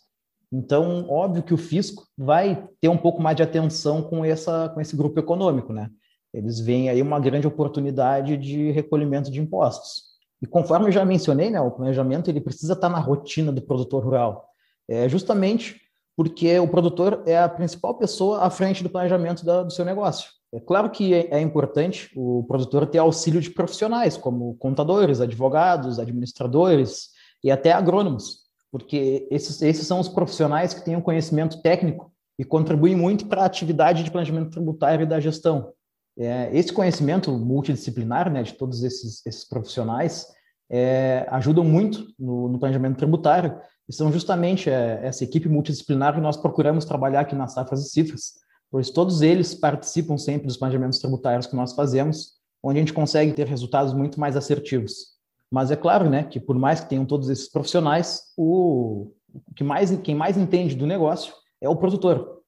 Então, 0.52 1.07
óbvio 1.09 1.42
que 1.42 1.54
o 1.54 1.59
fisco 1.59 2.07
vai 2.19 2.69
ter 2.80 2.88
um 2.88 2.97
pouco 2.97 3.23
mais 3.23 3.37
de 3.37 3.42
atenção 3.42 4.02
com, 4.02 4.25
essa, 4.25 4.69
com 4.71 4.80
esse 4.80 4.97
grupo 4.97 5.19
econômico, 5.19 5.73
né? 5.73 5.90
Eles 6.33 6.61
veem 6.61 6.88
aí 6.88 7.02
uma 7.02 7.21
grande 7.21 7.47
oportunidade 7.47 8.37
de 8.37 8.71
recolhimento 8.71 9.30
de 9.30 9.40
impostos. 9.40 10.11
E 10.42 10.47
conforme 10.47 10.87
eu 10.87 10.92
já 10.92 11.04
mencionei, 11.04 11.50
né, 11.50 11.61
o 11.61 11.71
planejamento 11.71 12.28
ele 12.28 12.40
precisa 12.40 12.73
estar 12.73 12.88
na 12.88 12.99
rotina 12.99 13.52
do 13.52 13.62
produtor 13.62 14.04
rural. 14.04 14.49
É 14.88 15.09
justamente 15.09 15.80
porque 16.16 16.59
o 16.59 16.69
produtor 16.69 17.23
é 17.26 17.38
a 17.38 17.49
principal 17.49 17.95
pessoa 17.95 18.42
à 18.42 18.50
frente 18.50 18.83
do 18.83 18.90
planejamento 18.90 19.45
da, 19.45 19.62
do 19.62 19.73
seu 19.73 19.85
negócio. 19.85 20.30
É 20.52 20.59
claro 20.59 20.90
que 20.90 21.14
é, 21.14 21.28
é 21.30 21.40
importante 21.40 22.11
o 22.16 22.45
produtor 22.45 22.87
ter 22.87 22.99
auxílio 22.99 23.40
de 23.40 23.50
profissionais, 23.50 24.16
como 24.16 24.57
contadores, 24.57 25.21
advogados, 25.21 25.99
administradores 25.99 27.11
e 27.42 27.50
até 27.50 27.73
agrônomos, 27.73 28.39
porque 28.71 29.27
esses, 29.31 29.61
esses 29.62 29.87
são 29.87 30.00
os 30.00 30.09
profissionais 30.09 30.73
que 30.73 30.85
têm 30.85 30.97
um 30.97 31.00
conhecimento 31.00 31.61
técnico 31.61 32.12
e 32.39 32.45
contribuem 32.45 32.95
muito 32.95 33.27
para 33.27 33.43
a 33.43 33.47
atividade 33.47 34.03
de 34.03 34.11
planejamento 34.11 34.50
tributário 34.50 35.03
e 35.03 35.07
da 35.07 35.21
gestão. 35.21 35.73
É, 36.19 36.50
esse 36.57 36.73
conhecimento 36.73 37.31
multidisciplinar 37.33 38.31
né, 38.31 38.43
de 38.43 38.55
todos 38.55 38.83
esses, 38.83 39.25
esses 39.27 39.45
profissionais 39.45 40.27
é, 40.71 41.27
ajudam 41.31 41.65
muito 41.65 42.07
no, 42.19 42.49
no, 42.49 42.59
planejamento 42.59 42.97
tributário 42.97 43.59
e 43.89 43.93
são 43.93 44.12
justamente 44.12 44.71
é, 44.71 45.00
essa 45.03 45.25
equipe 45.25 45.49
multidisciplinar 45.49 46.15
que 46.15 46.21
nós 46.21 46.37
procuramos 46.37 46.85
trabalhar 46.85 47.21
aqui 47.21 47.35
nas 47.35 47.55
Safras 47.55 47.87
e 47.87 47.91
Cifras, 47.91 48.35
pois 48.71 48.91
todos 48.91 49.21
eles 49.21 49.55
participam 49.55 50.17
sempre 50.17 50.47
dos 50.47 50.57
planejamentos 50.57 50.99
tributários 50.99 51.47
que 51.47 51.57
nós 51.57 51.75
fazemos, 51.75 52.35
onde 52.62 52.79
a 52.79 52.83
gente 52.83 52.93
consegue 52.93 53.33
ter 53.33 53.47
resultados 53.47 53.93
muito 53.93 54.21
mais 54.21 54.37
assertivos. 54.37 55.20
Mas 55.50 55.71
é 55.71 55.76
claro, 55.76 56.09
né, 56.09 56.25
que 56.25 56.38
por 56.38 56.57
mais 56.57 56.80
que 56.80 56.88
tenham 56.88 57.04
todos 57.04 57.28
esses 57.28 57.49
profissionais, 57.49 58.23
o, 58.37 59.11
que 59.57 59.64
mais, 59.64 59.90
quem 59.99 60.14
mais 60.14 60.37
entende 60.37 60.75
do 60.75 60.87
negócio 60.87 61.35
é 61.61 61.69
o 61.69 61.76
produtor. 61.76 62.40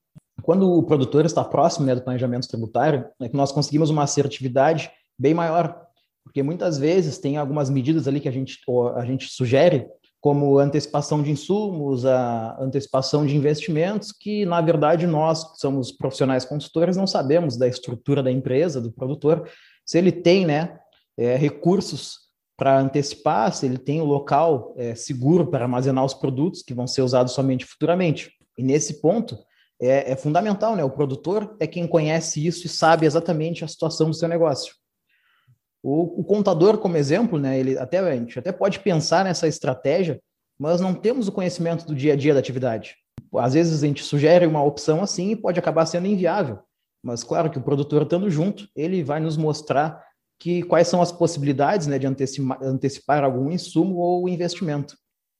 Quando 0.42 0.70
o 0.72 0.82
produtor 0.82 1.24
está 1.24 1.44
próximo 1.44 1.86
né, 1.86 1.94
do 1.94 2.02
planejamento 2.02 2.48
tributário, 2.48 3.06
é 3.20 3.28
que 3.28 3.36
nós 3.36 3.52
conseguimos 3.52 3.90
uma 3.90 4.04
assertividade 4.04 4.90
bem 5.18 5.34
maior. 5.34 5.80
porque 6.24 6.42
muitas 6.42 6.78
vezes 6.78 7.18
tem 7.18 7.36
algumas 7.36 7.68
medidas 7.68 8.06
ali 8.06 8.20
que 8.20 8.28
a 8.28 8.32
gente, 8.32 8.58
a 8.96 9.04
gente 9.04 9.28
sugere, 9.28 9.88
como 10.20 10.56
antecipação 10.56 11.20
de 11.20 11.32
insumos, 11.32 12.06
a 12.06 12.56
antecipação 12.60 13.26
de 13.26 13.36
investimentos, 13.36 14.12
que 14.12 14.46
na 14.46 14.60
verdade 14.60 15.04
nós, 15.04 15.42
que 15.52 15.58
somos 15.58 15.90
profissionais 15.90 16.44
consultores, 16.44 16.96
não 16.96 17.08
sabemos 17.08 17.56
da 17.56 17.66
estrutura 17.66 18.22
da 18.22 18.30
empresa, 18.30 18.80
do 18.80 18.92
produtor, 18.92 19.48
se 19.84 19.98
ele 19.98 20.12
tem 20.12 20.46
né, 20.46 20.78
é, 21.18 21.36
recursos 21.36 22.30
para 22.62 22.78
antecipar, 22.78 23.52
se 23.52 23.66
ele 23.66 23.76
tem 23.76 24.00
o 24.00 24.04
local 24.04 24.72
é, 24.76 24.94
seguro 24.94 25.44
para 25.48 25.64
armazenar 25.64 26.04
os 26.04 26.14
produtos 26.14 26.62
que 26.62 26.72
vão 26.72 26.86
ser 26.86 27.02
usados 27.02 27.32
somente 27.32 27.64
futuramente. 27.64 28.30
E 28.56 28.62
nesse 28.62 29.00
ponto 29.00 29.36
é, 29.80 30.12
é 30.12 30.14
fundamental, 30.14 30.76
né? 30.76 30.84
O 30.84 30.90
produtor 30.90 31.56
é 31.58 31.66
quem 31.66 31.88
conhece 31.88 32.46
isso 32.46 32.64
e 32.64 32.70
sabe 32.70 33.04
exatamente 33.04 33.64
a 33.64 33.68
situação 33.68 34.10
do 34.10 34.14
seu 34.14 34.28
negócio. 34.28 34.76
O, 35.82 36.20
o, 36.20 36.24
contador, 36.24 36.78
como 36.78 36.96
exemplo, 36.96 37.36
né, 37.36 37.58
ele 37.58 37.76
até, 37.76 37.98
a 37.98 38.14
gente 38.14 38.38
até 38.38 38.52
pode 38.52 38.78
pensar 38.78 39.24
nessa 39.24 39.48
estratégia, 39.48 40.22
mas 40.56 40.80
não 40.80 40.94
temos 40.94 41.26
o 41.26 41.32
conhecimento 41.32 41.84
do 41.84 41.96
dia 41.96 42.12
a 42.12 42.16
dia 42.16 42.32
da 42.32 42.38
atividade. 42.38 42.94
Às 43.34 43.54
vezes 43.54 43.82
a 43.82 43.86
gente 43.88 44.04
sugere 44.04 44.46
uma 44.46 44.62
opção 44.62 45.02
assim 45.02 45.32
e 45.32 45.36
pode 45.36 45.58
acabar 45.58 45.84
sendo 45.84 46.06
inviável. 46.06 46.60
Mas 47.02 47.24
claro 47.24 47.50
que 47.50 47.58
o 47.58 47.62
produtor 47.62 48.02
estando 48.02 48.30
junto, 48.30 48.68
ele 48.76 49.02
vai 49.02 49.18
nos 49.18 49.36
mostrar 49.36 50.00
que 50.42 50.64
quais 50.64 50.88
são 50.88 51.00
as 51.00 51.12
possibilidades 51.12 51.86
né, 51.86 52.00
de 52.00 52.06
antecipar, 52.06 52.58
antecipar 52.60 53.22
algum 53.22 53.48
insumo 53.52 53.98
ou 53.98 54.28
investimento. 54.28 54.96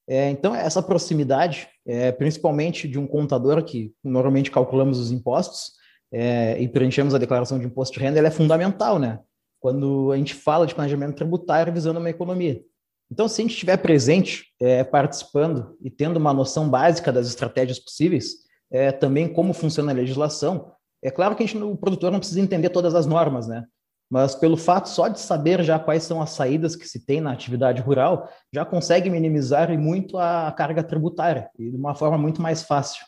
É, 0.09 0.31
então, 0.31 0.55
essa 0.55 0.81
proximidade, 0.81 1.69
é, 1.85 2.13
principalmente 2.13 2.87
de 2.87 3.01
um 3.01 3.07
contador 3.07 3.65
que 3.65 3.93
normalmente 4.05 4.49
calculamos 4.49 5.01
os 5.01 5.11
impostos 5.11 5.73
é, 6.13 6.57
e 6.61 6.69
preenchemos 6.69 7.17
a 7.17 7.19
declaração 7.19 7.59
de 7.59 7.67
imposto 7.67 7.95
de 7.95 8.01
renda, 8.01 8.21
ela 8.21 8.29
é 8.29 8.31
fundamental, 8.31 9.01
né? 9.01 9.19
quando 9.59 10.13
a 10.13 10.17
gente 10.17 10.35
fala 10.35 10.69
de 10.69 10.75
planejamento 10.75 11.17
tributário 11.17 11.73
visando 11.73 11.99
uma 11.99 12.11
economia. 12.11 12.63
Então, 13.11 13.27
se 13.27 13.41
a 13.41 13.43
gente 13.43 13.55
estiver 13.55 13.77
presente, 13.79 14.47
é, 14.61 14.85
participando 14.85 15.77
e 15.83 15.91
tendo 15.91 16.17
uma 16.17 16.33
noção 16.33 16.69
básica 16.69 17.11
das 17.11 17.27
estratégias 17.27 17.81
possíveis, 17.81 18.35
é, 18.71 18.93
também 18.93 19.33
como 19.33 19.53
funciona 19.53 19.91
a 19.91 19.95
legislação, 19.95 20.73
é 21.03 21.11
claro 21.11 21.35
que 21.35 21.43
a 21.43 21.47
gente, 21.47 21.61
o 21.61 21.77
produtor 21.77 22.13
não 22.13 22.21
precisa 22.21 22.41
entender 22.41 22.71
todas 22.71 22.95
as 22.95 23.05
normas, 23.05 23.49
né? 23.49 23.65
Mas 24.13 24.35
pelo 24.35 24.59
fato 24.59 24.91
só 24.91 25.09
de 25.09 25.19
saber 25.19 25.63
já 25.63 25.79
quais 25.79 26.03
são 26.03 26.21
as 26.21 26.33
saídas 26.33 26.77
que 26.77 26.87
se 26.87 27.01
tem 27.01 27.19
na 27.19 27.33
atividade 27.33 27.81
rural, 27.81 28.31
já 28.53 28.63
consegue 28.63 29.09
minimizar 29.09 29.71
muito 29.79 30.19
a 30.19 30.53
carga 30.53 30.85
tributária 30.85 31.49
e 31.59 31.71
de 31.71 31.77
uma 31.79 31.95
forma 31.95 32.19
muito 32.19 32.43
mais 32.43 32.63
fácil. 32.63 33.07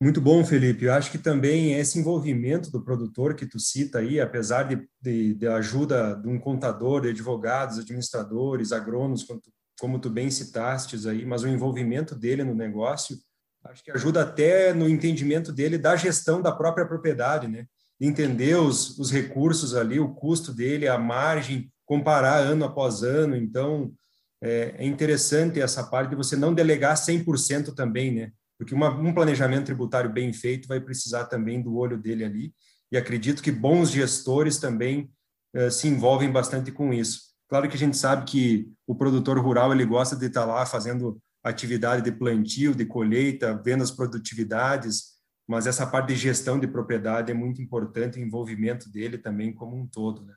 Muito 0.00 0.22
bom, 0.22 0.42
Felipe. 0.42 0.86
Eu 0.86 0.94
acho 0.94 1.10
que 1.10 1.18
também 1.18 1.74
esse 1.74 1.98
envolvimento 1.98 2.70
do 2.70 2.82
produtor 2.82 3.34
que 3.34 3.44
tu 3.44 3.60
cita 3.60 3.98
aí, 3.98 4.18
apesar 4.18 4.62
de, 4.62 4.88
de, 5.02 5.34
de 5.34 5.46
ajuda 5.46 6.14
de 6.14 6.28
um 6.28 6.40
contador, 6.40 7.02
de 7.02 7.10
advogados, 7.10 7.78
administradores, 7.78 8.72
agrônomos, 8.72 9.24
como 9.24 9.42
tu, 9.42 9.50
como 9.78 9.98
tu 9.98 10.08
bem 10.08 10.30
citastes 10.30 11.04
aí, 11.04 11.26
mas 11.26 11.42
o 11.42 11.48
envolvimento 11.48 12.14
dele 12.14 12.42
no 12.42 12.54
negócio, 12.54 13.18
acho 13.66 13.84
que 13.84 13.90
ajuda 13.90 14.22
até 14.22 14.72
no 14.72 14.88
entendimento 14.88 15.52
dele 15.52 15.76
da 15.76 15.94
gestão 15.94 16.40
da 16.40 16.52
própria 16.52 16.86
propriedade, 16.86 17.48
né? 17.48 17.66
Entender 18.00 18.56
os, 18.56 18.98
os 18.98 19.10
recursos 19.10 19.74
ali, 19.74 19.98
o 19.98 20.14
custo 20.14 20.52
dele, 20.52 20.86
a 20.86 20.98
margem, 20.98 21.70
comparar 21.84 22.36
ano 22.36 22.64
após 22.64 23.02
ano. 23.02 23.36
Então, 23.36 23.92
é, 24.40 24.74
é 24.78 24.86
interessante 24.86 25.60
essa 25.60 25.84
parte 25.84 26.10
de 26.10 26.16
você 26.16 26.36
não 26.36 26.54
delegar 26.54 26.96
100% 26.96 27.74
também, 27.74 28.12
né? 28.12 28.32
porque 28.58 28.74
uma, 28.74 28.90
um 28.90 29.14
planejamento 29.14 29.66
tributário 29.66 30.12
bem 30.12 30.32
feito 30.32 30.66
vai 30.66 30.80
precisar 30.80 31.26
também 31.26 31.62
do 31.62 31.76
olho 31.76 31.96
dele 31.96 32.24
ali, 32.24 32.52
e 32.90 32.96
acredito 32.96 33.42
que 33.42 33.52
bons 33.52 33.90
gestores 33.90 34.58
também 34.58 35.10
uh, 35.54 35.70
se 35.70 35.86
envolvem 35.86 36.30
bastante 36.30 36.72
com 36.72 36.92
isso. 36.92 37.28
Claro 37.48 37.68
que 37.68 37.76
a 37.76 37.78
gente 37.78 37.96
sabe 37.96 38.24
que 38.24 38.68
o 38.86 38.94
produtor 38.94 39.38
rural 39.38 39.72
ele 39.72 39.84
gosta 39.84 40.16
de 40.16 40.26
estar 40.26 40.44
lá 40.44 40.66
fazendo 40.66 41.18
atividade 41.44 42.02
de 42.02 42.12
plantio, 42.12 42.74
de 42.74 42.84
colheita, 42.84 43.60
vendo 43.64 43.82
as 43.82 43.90
produtividades, 43.90 45.17
mas 45.48 45.66
essa 45.66 45.86
parte 45.86 46.08
de 46.08 46.16
gestão 46.16 46.60
de 46.60 46.66
propriedade 46.66 47.32
é 47.32 47.34
muito 47.34 47.62
importante, 47.62 48.18
o 48.18 48.22
envolvimento 48.22 48.90
dele 48.90 49.16
também 49.16 49.50
como 49.50 49.74
um 49.74 49.86
todo. 49.86 50.22
Né? 50.22 50.34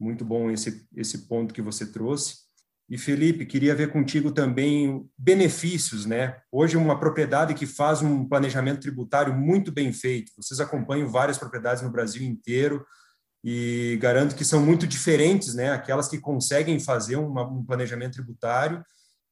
Muito 0.00 0.24
bom 0.24 0.50
esse, 0.50 0.88
esse 0.96 1.28
ponto 1.28 1.52
que 1.52 1.60
você 1.60 1.92
trouxe. 1.92 2.48
E 2.88 2.96
Felipe, 2.96 3.44
queria 3.44 3.74
ver 3.74 3.92
contigo 3.92 4.32
também 4.32 5.06
benefícios, 5.18 6.06
né? 6.06 6.40
Hoje 6.50 6.78
uma 6.78 6.98
propriedade 6.98 7.52
que 7.52 7.66
faz 7.66 8.00
um 8.00 8.26
planejamento 8.26 8.80
tributário 8.80 9.34
muito 9.34 9.70
bem 9.70 9.92
feito. 9.92 10.32
Vocês 10.34 10.58
acompanham 10.58 11.06
várias 11.06 11.36
propriedades 11.36 11.82
no 11.82 11.90
Brasil 11.90 12.22
inteiro 12.22 12.86
e 13.44 13.98
garanto 14.00 14.34
que 14.34 14.42
são 14.42 14.64
muito 14.64 14.86
diferentes, 14.86 15.54
né? 15.54 15.70
Aquelas 15.70 16.08
que 16.08 16.18
conseguem 16.18 16.80
fazer 16.80 17.16
uma, 17.16 17.46
um 17.46 17.62
planejamento 17.62 18.14
tributário 18.14 18.82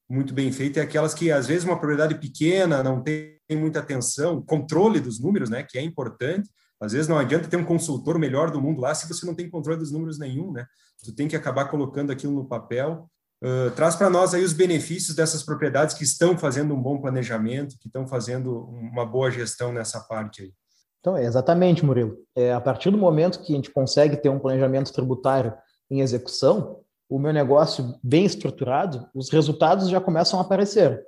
muito 0.07 0.35
bem 0.35 0.52
feito 0.52 0.76
e 0.76 0.81
aquelas 0.81 1.14
que 1.14 1.33
às 1.33 1.46
vezes 1.46 1.64
uma 1.64 1.79
propriedade 1.79 2.16
pequena 2.16 2.83
não 2.83 3.02
tem 3.02 3.36
muita 3.54 3.80
atenção, 3.80 4.40
controle 4.40 4.98
dos 4.98 5.20
números, 5.20 5.50
né? 5.50 5.62
Que 5.62 5.76
é 5.78 5.82
importante. 5.82 6.48
Às 6.80 6.92
vezes 6.92 7.06
não 7.06 7.18
adianta 7.18 7.48
ter 7.48 7.56
um 7.56 7.64
consultor 7.64 8.18
melhor 8.18 8.50
do 8.50 8.61
mundo 8.61 8.80
lá 8.80 8.94
se 8.94 9.06
você 9.06 9.26
não 9.26 9.35
tem 9.35 9.50
controle 9.50 9.78
dos 9.78 9.92
números 9.92 10.18
nenhum, 10.18 10.50
né? 10.50 10.66
Tu 11.04 11.14
tem 11.14 11.28
que 11.28 11.37
acabar 11.37 11.66
colocando 11.66 12.11
aquilo 12.11 12.32
no 12.32 12.48
papel 12.48 13.06
Uh, 13.44 13.70
traz 13.72 13.94
para 13.94 14.09
nós 14.09 14.32
aí 14.32 14.42
os 14.42 14.54
benefícios 14.54 15.14
dessas 15.14 15.42
propriedades 15.42 15.94
que 15.94 16.04
estão 16.04 16.38
fazendo 16.38 16.74
um 16.74 16.80
bom 16.80 16.98
planejamento, 16.98 17.78
que 17.78 17.87
estão 17.87 18.06
fazendo 18.06 18.64
uma 18.70 19.04
boa 19.04 19.30
gestão 19.30 19.72
nessa 19.72 20.00
parte 20.00 20.42
aí. 20.42 20.52
Então, 21.00 21.16
é 21.16 21.24
exatamente, 21.24 21.85
Murilo. 21.85 22.16
É, 22.35 22.52
a 22.52 22.61
partir 22.61 22.90
do 22.90 22.98
momento 22.98 23.40
que 23.40 23.52
a 23.52 23.56
gente 23.56 23.70
consegue 23.70 24.16
ter 24.16 24.30
um 24.30 24.38
planejamento 24.38 24.92
tributário 24.92 25.54
em 25.90 26.00
execução, 26.00 26.80
o 27.09 27.18
meu 27.18 27.32
negócio 27.32 27.94
bem 28.02 28.24
estruturado, 28.24 29.06
os 29.14 29.30
resultados 29.30 29.88
já 29.88 30.00
começam 30.00 30.40
a 30.40 30.42
aparecer. 30.42 31.00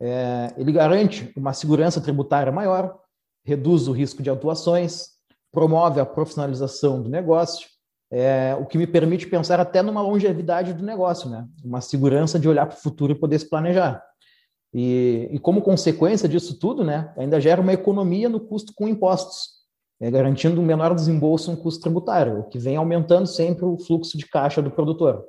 É, 0.00 0.52
ele 0.56 0.72
garante 0.72 1.32
uma 1.36 1.52
segurança 1.52 2.00
tributária 2.00 2.52
maior, 2.52 2.98
reduz 3.44 3.88
o 3.88 3.92
risco 3.92 4.22
de 4.22 4.30
atuações, 4.30 5.10
promove 5.52 6.00
a 6.00 6.06
profissionalização 6.06 7.02
do 7.02 7.08
negócio, 7.08 7.68
é, 8.10 8.54
o 8.60 8.66
que 8.66 8.78
me 8.78 8.86
permite 8.86 9.26
pensar 9.26 9.60
até 9.60 9.82
numa 9.82 10.02
longevidade 10.02 10.72
do 10.72 10.84
negócio, 10.84 11.28
né? 11.28 11.46
uma 11.64 11.80
segurança 11.80 12.38
de 12.38 12.48
olhar 12.48 12.66
para 12.66 12.76
o 12.76 12.80
futuro 12.80 13.12
e 13.12 13.18
poder 13.18 13.38
se 13.38 13.48
planejar. 13.48 14.02
E, 14.74 15.28
e, 15.30 15.38
como 15.38 15.62
consequência 15.62 16.28
disso 16.28 16.58
tudo, 16.58 16.82
né, 16.82 17.14
ainda 17.16 17.40
gera 17.40 17.60
uma 17.60 17.72
economia 17.72 18.28
no 18.28 18.40
custo 18.40 18.72
com 18.74 18.88
impostos, 18.88 19.50
né, 20.00 20.10
garantindo 20.10 20.60
um 20.60 20.64
menor 20.64 20.92
desembolso 20.96 21.52
no 21.52 21.56
custo 21.56 21.80
tributário, 21.80 22.40
o 22.40 22.44
que 22.48 22.58
vem 22.58 22.76
aumentando 22.76 23.28
sempre 23.28 23.64
o 23.64 23.78
fluxo 23.78 24.18
de 24.18 24.26
caixa 24.26 24.60
do 24.60 24.72
produtor. 24.72 25.24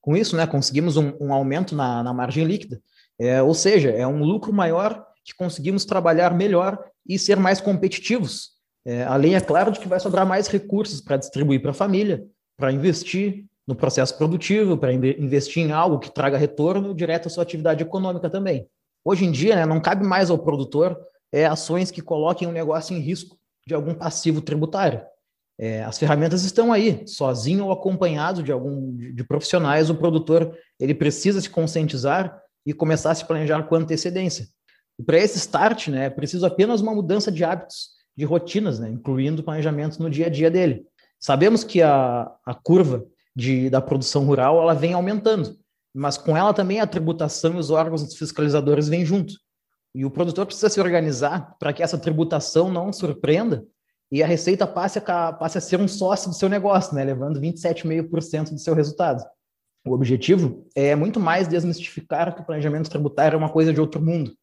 Com 0.00 0.16
isso, 0.16 0.36
né, 0.36 0.44
conseguimos 0.44 0.96
um, 0.96 1.12
um 1.20 1.32
aumento 1.32 1.76
na, 1.76 2.02
na, 2.02 2.12
margem 2.12 2.44
líquida, 2.44 2.82
é, 3.18 3.42
ou 3.42 3.54
seja, 3.54 3.90
é 3.90 4.06
um 4.06 4.24
lucro 4.24 4.52
maior 4.52 5.04
que 5.24 5.34
conseguimos 5.34 5.84
trabalhar 5.84 6.34
melhor 6.34 6.82
e 7.06 7.18
ser 7.18 7.36
mais 7.36 7.60
competitivos 7.60 8.54
é, 8.84 9.02
além, 9.04 9.34
é 9.34 9.40
claro, 9.40 9.72
de 9.72 9.80
que 9.80 9.88
vai 9.88 9.98
sobrar 9.98 10.26
mais 10.26 10.46
recursos 10.46 11.00
para 11.00 11.16
distribuir 11.16 11.62
para 11.62 11.70
a 11.70 11.74
família, 11.74 12.24
para 12.56 12.70
investir 12.70 13.46
no 13.66 13.74
processo 13.74 14.16
produtivo, 14.18 14.76
para 14.76 14.92
investir 14.92 15.64
em 15.64 15.72
algo 15.72 15.98
que 15.98 16.10
traga 16.10 16.36
retorno 16.36 16.94
direto 16.94 17.26
à 17.26 17.30
sua 17.30 17.42
atividade 17.42 17.82
econômica 17.82 18.28
também. 18.28 18.68
Hoje 19.02 19.24
em 19.24 19.32
dia, 19.32 19.56
né, 19.56 19.64
não 19.64 19.80
cabe 19.80 20.04
mais 20.04 20.28
ao 20.28 20.38
produtor 20.38 20.98
é, 21.32 21.46
ações 21.46 21.90
que 21.90 22.02
coloquem 22.02 22.46
o 22.46 22.50
um 22.50 22.54
negócio 22.54 22.94
em 22.94 23.00
risco 23.00 23.38
de 23.66 23.74
algum 23.74 23.94
passivo 23.94 24.42
tributário. 24.42 25.00
É, 25.58 25.82
as 25.84 25.98
ferramentas 25.98 26.44
estão 26.44 26.72
aí, 26.72 27.06
sozinho 27.06 27.66
ou 27.66 27.72
acompanhado 27.72 28.42
de 28.42 28.52
algum 28.52 28.94
de, 28.94 29.12
de 29.12 29.24
profissionais, 29.24 29.88
o 29.88 29.94
produtor 29.94 30.54
ele 30.78 30.94
precisa 30.94 31.40
se 31.40 31.48
conscientizar 31.48 32.38
e 32.64 32.72
começar 32.72 33.10
a 33.10 33.14
se 33.14 33.24
planejar 33.24 33.62
com 33.64 33.74
antecedência. 33.74 34.48
Para 35.04 35.18
esse 35.18 35.38
start, 35.38 35.88
né, 35.88 36.06
é 36.06 36.10
preciso 36.10 36.46
apenas 36.46 36.80
uma 36.80 36.94
mudança 36.94 37.30
de 37.30 37.44
hábitos 37.44 37.90
de 38.16 38.24
rotinas, 38.24 38.78
né, 38.78 38.90
incluindo 38.90 39.42
planejamento 39.42 40.00
no 40.00 40.08
dia 40.08 40.26
a 40.26 40.30
dia 40.30 40.50
dele. 40.50 40.86
Sabemos 41.18 41.64
que 41.64 41.82
a, 41.82 42.30
a 42.44 42.54
curva 42.54 43.04
de, 43.34 43.68
da 43.68 43.80
produção 43.80 44.24
rural 44.24 44.60
ela 44.60 44.74
vem 44.74 44.92
aumentando, 44.92 45.56
mas 45.92 46.16
com 46.16 46.36
ela 46.36 46.54
também 46.54 46.80
a 46.80 46.86
tributação 46.86 47.54
e 47.54 47.58
os 47.58 47.70
órgãos 47.70 48.14
fiscalizadores 48.14 48.88
vêm 48.88 49.04
junto. 49.04 49.34
E 49.94 50.04
o 50.04 50.10
produtor 50.10 50.46
precisa 50.46 50.68
se 50.68 50.80
organizar 50.80 51.56
para 51.58 51.72
que 51.72 51.82
essa 51.82 51.98
tributação 51.98 52.70
não 52.70 52.92
surpreenda 52.92 53.64
e 54.10 54.22
a 54.22 54.26
receita 54.26 54.66
passe 54.66 54.98
a, 54.98 55.32
passe 55.32 55.58
a 55.58 55.60
ser 55.60 55.80
um 55.80 55.88
sócio 55.88 56.30
do 56.30 56.36
seu 56.36 56.48
negócio, 56.48 56.94
né, 56.94 57.04
levando 57.04 57.40
27,5% 57.40 58.50
do 58.50 58.58
seu 58.58 58.74
resultado. 58.74 59.24
O 59.86 59.92
objetivo 59.92 60.66
é 60.74 60.94
muito 60.94 61.20
mais 61.20 61.46
desmistificar 61.46 62.34
que 62.34 62.40
o 62.40 62.44
planejamento 62.44 62.88
tributário 62.88 63.36
é 63.36 63.38
uma 63.38 63.50
coisa 63.50 63.72
de 63.72 63.80
outro 63.80 64.00
mundo 64.00 64.34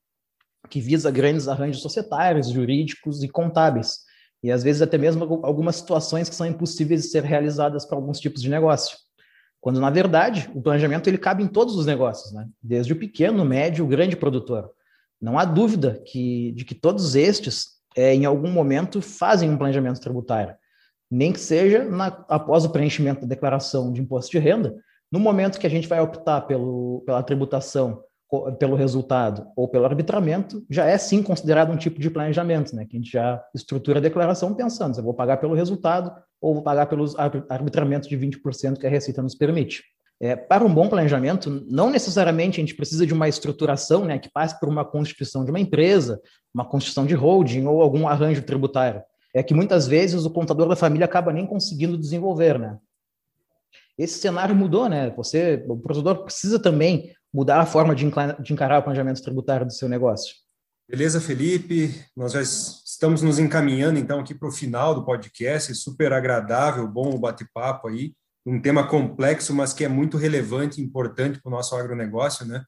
que 0.70 0.80
visa 0.80 1.10
grandes 1.12 1.48
arranjos 1.48 1.82
societários, 1.82 2.50
jurídicos 2.50 3.24
e 3.24 3.28
contábeis, 3.28 4.00
e 4.44 4.52
às 4.52 4.64
vezes 4.64 4.82
até 4.82 4.98
mesmo 4.98 5.42
algumas 5.44 5.76
situações 5.76 6.30
que 6.30 6.36
são 6.36 6.46
impossíveis 6.46 7.02
de 7.02 7.08
ser 7.08 7.24
realizadas 7.24 7.86
para 7.86 7.98
alguns 7.98 8.20
tipos 8.20 8.42
de 8.42 8.50
negócio. 8.50 8.98
Quando, 9.60 9.80
na 9.80 9.90
verdade, 9.90 10.50
o 10.56 10.62
planejamento 10.62 11.08
ele 11.08 11.18
cabe 11.18 11.44
em 11.44 11.48
todos 11.48 11.76
os 11.76 11.86
negócios, 11.86 12.34
né? 12.34 12.48
desde 12.62 12.94
o 12.94 12.96
pequeno, 12.96 13.44
médio, 13.44 13.86
o 13.86 13.88
grande 13.88 14.16
produtor. 14.16 14.72
Não 15.22 15.38
há 15.38 15.46
dúvida 15.46 16.02
que, 16.06 16.52
de 16.54 16.66
que 16.66 16.74
todos 16.74 17.16
estes, 17.16 17.80
é, 17.96 18.16
em 18.16 18.26
algum 18.26 18.50
momento, 18.50 19.02
fazem 19.02 19.50
um 19.50 19.58
planejamento 19.58 20.00
tributário. 20.00 20.56
nem 21.10 21.32
que 21.32 21.40
seja 21.40 21.84
na, 21.84 22.08
após 22.30 22.66
o 22.66 22.70
preenchimento 22.70 23.22
da 23.22 23.28
declaração 23.28 23.92
de 23.92 24.02
imposto 24.02 24.32
de 24.32 24.40
renda, 24.40 24.76
no 25.12 25.20
momento 25.20 25.60
que 25.60 25.68
a 25.68 25.70
gente 25.70 25.88
vai 25.88 26.00
optar 26.00 26.42
pelo, 26.42 27.04
pela 27.06 27.22
tributação 27.22 28.02
pelo 28.58 28.76
resultado 28.76 29.46
ou 29.58 29.68
pelo 29.68 29.84
arbitramento, 29.84 30.66
já 30.70 30.86
é 30.86 30.98
sim 30.98 31.22
considerado 31.22 31.72
um 31.72 31.76
tipo 31.76 32.00
de 32.00 32.10
planejamento, 32.10 32.74
né? 32.74 32.86
Que 32.86 32.96
a 32.96 33.00
gente 33.00 33.12
já 33.12 33.44
estrutura 33.54 34.00
a 34.00 34.02
declaração 34.02 34.54
pensando, 34.54 34.94
se 34.94 35.02
eu 35.02 35.04
vou 35.04 35.14
pagar 35.14 35.38
pelo 35.38 35.54
resultado 35.54 36.14
ou 36.40 36.54
vou 36.54 36.64
pagar 36.64 36.86
pelos 36.86 37.14
arbitramentos 37.50 38.08
de 38.08 38.18
20% 38.18 38.80
que 38.80 38.88
a 38.88 38.90
Receita 38.90 39.22
nos 39.22 39.36
permite. 39.36 39.84
É, 40.20 40.36
para 40.36 40.64
um 40.64 40.74
bom 40.74 40.88
planejamento, 40.88 41.66
não 41.68 41.90
necessariamente 41.90 42.60
a 42.60 42.64
gente 42.64 42.76
precisa 42.76 43.06
de 43.06 43.14
uma 43.14 43.28
estruturação 43.28 44.06
né, 44.06 44.18
que 44.18 44.32
passe 44.32 44.58
por 44.60 44.70
uma 44.70 44.86
constituição 44.86 45.44
de 45.44 45.52
uma 45.52 45.60
empresa, 45.60 46.22
uma 46.54 46.64
constituição 46.64 47.06
de 47.06 47.16
holding 47.16 47.66
ou 47.66 47.82
algum 47.82 48.08
arranjo 48.08 48.44
tributário. 48.44 49.02
É 49.34 49.42
que 49.44 49.54
muitas 49.54 49.88
vezes 49.88 50.24
o 50.24 50.30
contador 50.30 50.70
da 50.70 50.76
família 50.76 51.06
acaba 51.06 51.34
nem 51.34 51.46
conseguindo 51.46 51.98
desenvolver, 51.98 52.60
né? 52.60 52.78
Esse 54.02 54.18
cenário 54.18 54.56
mudou, 54.56 54.90
né? 54.90 55.12
Você, 55.12 55.64
o 55.68 55.78
produtor 55.78 56.24
precisa 56.24 56.60
também 56.60 57.14
mudar 57.32 57.60
a 57.60 57.66
forma 57.68 57.94
de, 57.94 58.10
de 58.40 58.54
encarar 58.54 58.80
o 58.80 58.84
planejamento 58.84 59.22
tributário 59.22 59.66
do 59.66 59.72
seu 59.72 59.88
negócio. 59.88 60.34
Beleza, 60.90 61.22
Felipe? 61.22 62.04
Nós 62.18 62.34
já 62.34 62.42
estamos 62.42 63.22
nos 63.22 63.38
encaminhando 63.38 64.00
então 64.00 64.20
aqui 64.20 64.34
para 64.34 64.50
o 64.50 64.52
final 64.52 64.96
do 64.96 65.06
podcast. 65.06 65.76
Super 65.76 66.14
agradável, 66.14 66.88
bom 66.88 67.14
o 67.14 67.20
bate-papo 67.20 67.90
aí. 67.90 68.14
Um 68.44 68.60
tema 68.60 68.88
complexo, 68.88 69.54
mas 69.54 69.72
que 69.72 69.86
é 69.86 69.88
muito 69.88 70.18
relevante 70.18 70.82
e 70.82 70.84
importante 70.84 71.40
para 71.40 71.50
o 71.50 71.52
nosso 71.56 71.76
agronegócio, 71.76 72.44
né? 72.44 72.64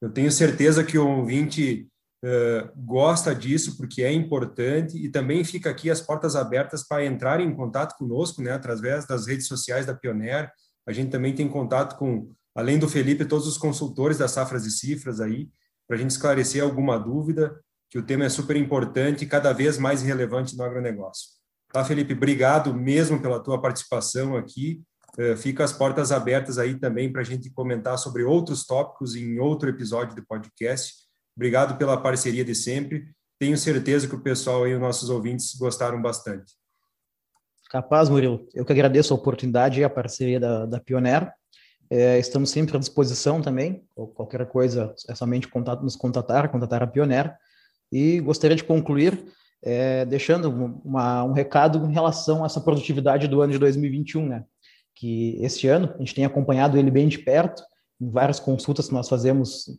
Eu 0.00 0.10
tenho 0.10 0.32
certeza 0.32 0.82
que 0.82 0.98
o 0.98 1.08
ouvinte 1.08 1.88
uh, 2.24 2.68
gosta 2.74 3.32
disso 3.32 3.76
porque 3.76 4.02
é 4.02 4.12
importante 4.12 4.98
e 4.98 5.08
também 5.08 5.44
fica 5.44 5.70
aqui 5.70 5.88
as 5.88 6.00
portas 6.00 6.34
abertas 6.34 6.86
para 6.86 7.06
entrar 7.06 7.38
em 7.38 7.54
contato 7.54 7.96
conosco, 7.96 8.42
né? 8.42 8.50
Através 8.50 9.06
das 9.06 9.28
redes 9.28 9.46
sociais 9.46 9.86
da 9.86 9.94
Pioneer. 9.94 10.50
A 10.86 10.92
gente 10.92 11.10
também 11.10 11.34
tem 11.34 11.48
contato 11.48 11.96
com 11.96 12.32
além 12.54 12.78
do 12.78 12.88
Felipe, 12.88 13.24
todos 13.24 13.46
os 13.46 13.56
consultores 13.56 14.18
das 14.18 14.30
safras 14.30 14.66
e 14.66 14.70
cifras 14.70 15.20
aí, 15.20 15.48
para 15.86 15.96
a 15.96 15.98
gente 15.98 16.10
esclarecer 16.10 16.62
alguma 16.62 16.98
dúvida, 16.98 17.58
que 17.90 17.98
o 17.98 18.02
tema 18.02 18.24
é 18.24 18.28
super 18.28 18.56
importante 18.56 19.24
e 19.24 19.28
cada 19.28 19.52
vez 19.52 19.78
mais 19.78 20.02
relevante 20.02 20.56
no 20.56 20.64
agronegócio. 20.64 21.28
Tá, 21.72 21.84
Felipe? 21.84 22.14
Obrigado 22.14 22.74
mesmo 22.74 23.20
pela 23.20 23.42
tua 23.42 23.60
participação 23.60 24.36
aqui. 24.36 24.82
Uh, 25.18 25.36
fica 25.36 25.62
as 25.62 25.72
portas 25.72 26.10
abertas 26.10 26.58
aí 26.58 26.78
também 26.78 27.12
para 27.12 27.20
a 27.20 27.24
gente 27.24 27.50
comentar 27.50 27.98
sobre 27.98 28.22
outros 28.22 28.64
tópicos 28.64 29.14
em 29.14 29.38
outro 29.38 29.68
episódio 29.68 30.16
do 30.16 30.24
podcast. 30.24 30.94
Obrigado 31.36 31.76
pela 31.76 32.00
parceria 32.00 32.44
de 32.44 32.54
sempre. 32.54 33.10
Tenho 33.38 33.56
certeza 33.58 34.06
que 34.06 34.14
o 34.14 34.22
pessoal 34.22 34.66
e 34.66 34.74
os 34.74 34.80
nossos 34.80 35.10
ouvintes 35.10 35.54
gostaram 35.54 36.00
bastante. 36.00 36.54
Capaz, 37.72 38.10
Murilo. 38.10 38.46
Eu 38.52 38.66
que 38.66 38.72
agradeço 38.72 39.14
a 39.14 39.16
oportunidade 39.16 39.80
e 39.80 39.84
a 39.84 39.88
parceria 39.88 40.38
da, 40.38 40.66
da 40.66 40.78
Pioneer. 40.78 41.32
É, 41.88 42.18
estamos 42.18 42.50
sempre 42.50 42.76
à 42.76 42.78
disposição 42.78 43.40
também. 43.40 43.82
Qualquer 44.14 44.44
coisa 44.44 44.94
é 45.08 45.14
somente 45.14 45.48
contato, 45.48 45.82
nos 45.82 45.96
contatar, 45.96 46.50
contatar 46.50 46.82
a 46.82 46.86
Pioneer. 46.86 47.34
E 47.90 48.20
gostaria 48.20 48.54
de 48.54 48.62
concluir 48.62 49.24
é, 49.62 50.04
deixando 50.04 50.50
uma, 50.84 51.24
um 51.24 51.32
recado 51.32 51.88
em 51.88 51.94
relação 51.94 52.42
a 52.42 52.46
essa 52.46 52.60
produtividade 52.60 53.26
do 53.26 53.40
ano 53.40 53.54
de 53.54 53.58
2021, 53.58 54.28
né? 54.28 54.44
Que 54.94 55.38
este 55.42 55.66
ano 55.66 55.94
a 55.94 55.98
gente 55.98 56.14
tem 56.14 56.26
acompanhado 56.26 56.76
ele 56.76 56.90
bem 56.90 57.08
de 57.08 57.20
perto, 57.20 57.62
em 57.98 58.10
várias 58.10 58.38
consultas 58.38 58.88
que 58.88 58.92
nós 58.92 59.08
fazemos, 59.08 59.70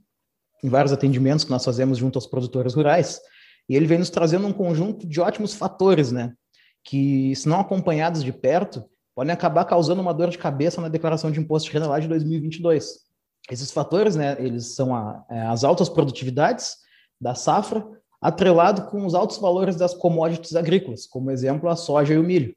em 0.63 0.69
vários 0.69 0.91
atendimentos 0.91 1.45
que 1.45 1.51
nós 1.51 1.63
fazemos 1.63 1.99
junto 1.99 2.17
aos 2.17 2.25
produtores 2.25 2.73
rurais, 2.73 3.21
e 3.69 3.75
ele 3.75 3.85
vem 3.85 3.99
nos 3.99 4.09
trazendo 4.09 4.47
um 4.47 4.53
conjunto 4.53 5.07
de 5.07 5.21
ótimos 5.21 5.53
fatores, 5.53 6.11
né? 6.11 6.33
Que, 6.83 7.35
se 7.35 7.47
não 7.47 7.59
acompanhados 7.59 8.23
de 8.23 8.33
perto, 8.33 8.83
podem 9.15 9.33
acabar 9.33 9.65
causando 9.65 10.01
uma 10.01 10.13
dor 10.13 10.29
de 10.29 10.37
cabeça 10.37 10.81
na 10.81 10.89
declaração 10.89 11.31
de 11.31 11.39
imposto 11.39 11.69
de 11.69 11.73
renda 11.73 11.87
lá 11.87 11.99
de 11.99 12.07
2022. 12.07 13.03
Esses 13.49 13.71
fatores, 13.71 14.15
né, 14.15 14.35
eles 14.39 14.75
são 14.75 14.95
a, 14.95 15.23
é, 15.29 15.41
as 15.43 15.63
altas 15.63 15.89
produtividades 15.89 16.77
da 17.19 17.35
safra, 17.35 17.85
atrelado 18.21 18.89
com 18.89 19.05
os 19.05 19.13
altos 19.13 19.37
valores 19.37 19.75
das 19.75 19.93
commodities 19.93 20.55
agrícolas, 20.55 21.05
como 21.05 21.29
exemplo 21.29 21.69
a 21.69 21.75
soja 21.75 22.13
e 22.13 22.17
o 22.17 22.23
milho. 22.23 22.55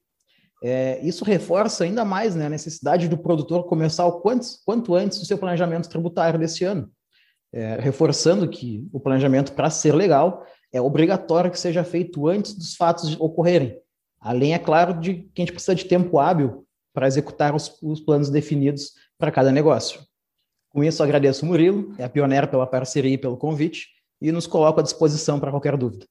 É, 0.63 1.01
isso 1.05 1.25
reforça 1.25 1.85
ainda 1.85 2.05
mais 2.05 2.35
né, 2.35 2.47
a 2.47 2.51
necessidade 2.51 3.09
do 3.09 3.19
produtor 3.19 3.65
começar 3.67 4.07
o 4.07 4.21
quanto, 4.21 4.47
quanto 4.65 4.95
antes 4.95 5.21
o 5.21 5.27
seu 5.27 5.37
planejamento 5.37 5.89
tributário 5.89 6.39
desse 6.39 6.65
ano, 6.65 6.91
é, 7.53 7.79
reforçando 7.81 8.49
que 8.49 8.89
o 8.93 9.01
planejamento, 9.01 9.53
para 9.53 9.69
ser 9.69 9.95
legal, 9.95 10.47
é 10.73 10.81
obrigatório 10.81 11.51
que 11.51 11.59
seja 11.59 11.85
feito 11.85 12.27
antes 12.27 12.55
dos 12.55 12.75
fatos 12.75 13.19
ocorrerem, 13.21 13.79
Além, 14.27 14.55
é 14.55 14.59
claro, 14.59 14.99
de 14.99 15.23
que 15.33 15.41
a 15.41 15.41
gente 15.43 15.53
precisa 15.53 15.73
de 15.73 15.85
tempo 15.85 16.19
hábil 16.19 16.67
para 16.93 17.07
executar 17.07 17.55
os, 17.55 17.79
os 17.81 18.01
planos 18.01 18.29
definidos 18.29 18.93
para 19.17 19.31
cada 19.31 19.53
negócio. 19.53 20.01
Com 20.69 20.83
isso, 20.83 21.01
agradeço 21.01 21.45
o 21.45 21.49
Murilo, 21.49 21.95
é 21.97 22.03
a 22.03 22.09
pioneira 22.09 22.49
pela 22.49 22.67
parceria 22.67 23.15
e 23.15 23.19
pelo 23.19 23.37
convite, 23.37 23.87
e 24.21 24.33
nos 24.33 24.45
coloco 24.45 24.81
à 24.81 24.83
disposição 24.83 25.39
para 25.39 25.53
qualquer 25.53 25.77
dúvida. 25.77 26.07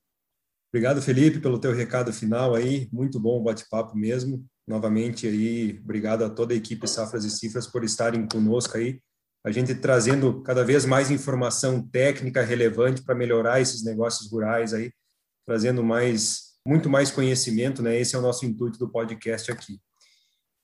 Obrigado, 0.71 1.01
Felipe, 1.01 1.41
pelo 1.41 1.59
teu 1.59 1.73
recado 1.73 2.13
final 2.13 2.55
aí, 2.55 2.87
muito 2.89 3.19
bom 3.19 3.41
o 3.41 3.43
bate-papo 3.43 3.97
mesmo. 3.97 4.45
Novamente 4.65 5.27
aí, 5.27 5.77
obrigado 5.83 6.23
a 6.23 6.29
toda 6.29 6.53
a 6.53 6.57
equipe 6.57 6.87
Safras 6.87 7.25
e 7.25 7.29
Cifras 7.29 7.67
por 7.67 7.83
estarem 7.83 8.25
conosco 8.27 8.77
aí, 8.77 9.01
a 9.45 9.51
gente 9.51 9.75
trazendo 9.75 10.41
cada 10.41 10.63
vez 10.63 10.85
mais 10.85 11.11
informação 11.11 11.85
técnica 11.85 12.41
relevante 12.43 13.03
para 13.03 13.13
melhorar 13.13 13.59
esses 13.59 13.83
negócios 13.83 14.31
rurais 14.31 14.73
aí, 14.73 14.89
trazendo 15.45 15.83
mais 15.83 16.44
muito 16.65 16.89
mais 16.89 17.11
conhecimento, 17.11 17.81
né? 17.81 17.99
Esse 17.99 18.15
é 18.15 18.19
o 18.19 18.21
nosso 18.21 18.45
intuito 18.45 18.79
do 18.79 18.89
podcast 18.89 19.51
aqui. 19.51 19.79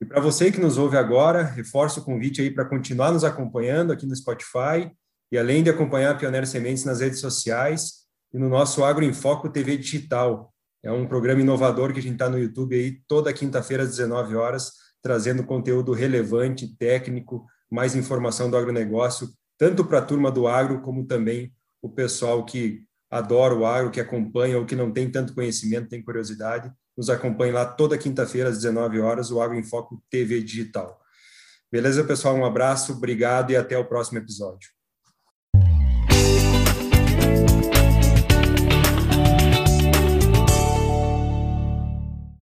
E 0.01 0.05
para 0.05 0.19
você 0.19 0.51
que 0.51 0.59
nos 0.59 0.79
ouve 0.79 0.97
agora, 0.97 1.43
reforço 1.43 1.99
o 1.99 2.03
convite 2.03 2.41
aí 2.41 2.49
para 2.49 2.65
continuar 2.65 3.11
nos 3.11 3.23
acompanhando 3.23 3.93
aqui 3.93 4.07
no 4.07 4.15
Spotify 4.15 4.91
e 5.31 5.37
além 5.37 5.61
de 5.61 5.69
acompanhar 5.69 6.11
a 6.11 6.15
Pioneiro 6.15 6.47
Sementes 6.47 6.83
nas 6.83 7.01
redes 7.01 7.19
sociais 7.19 8.01
e 8.33 8.39
no 8.39 8.49
nosso 8.49 8.83
Agro 8.83 9.05
em 9.05 9.13
Foco 9.13 9.47
TV 9.47 9.77
Digital. 9.77 10.51
É 10.83 10.91
um 10.91 11.05
programa 11.05 11.41
inovador 11.41 11.93
que 11.93 11.99
a 11.99 12.01
gente 12.01 12.13
está 12.13 12.27
no 12.27 12.39
YouTube 12.39 12.75
aí 12.75 12.99
toda 13.07 13.31
quinta-feira 13.31 13.83
às 13.83 13.89
19 13.89 14.35
horas, 14.35 14.71
trazendo 15.03 15.43
conteúdo 15.43 15.91
relevante, 15.91 16.75
técnico, 16.77 17.45
mais 17.69 17.95
informação 17.95 18.49
do 18.49 18.57
agronegócio, 18.57 19.29
tanto 19.55 19.85
para 19.85 19.99
a 19.99 20.01
turma 20.01 20.31
do 20.31 20.47
agro 20.47 20.81
como 20.81 21.05
também 21.05 21.53
o 21.79 21.87
pessoal 21.87 22.43
que 22.43 22.83
adora 23.12 23.54
o 23.54 23.65
agro, 23.65 23.91
que 23.91 24.00
acompanha 24.00 24.58
ou 24.58 24.65
que 24.65 24.76
não 24.76 24.91
tem 24.91 25.12
tanto 25.12 25.36
conhecimento, 25.36 25.89
tem 25.89 26.02
curiosidade, 26.02 26.71
nos 26.97 27.10
acompanhe 27.10 27.52
lá 27.52 27.65
toda 27.65 27.97
quinta-feira 27.97 28.50
às 28.50 28.56
19 28.58 29.00
horas, 29.02 29.30
o 29.32 29.41
Agro 29.41 29.58
em 29.58 29.63
Foco 29.63 30.02
TV 30.10 30.41
Digital. 30.41 31.00
Beleza, 31.71 32.04
pessoal? 32.04 32.36
Um 32.36 32.45
abraço, 32.45 32.93
obrigado 32.93 33.52
e 33.52 33.58
até 33.58 33.78
o 33.78 33.86
próximo 33.86 34.17
episódio. 34.17 34.69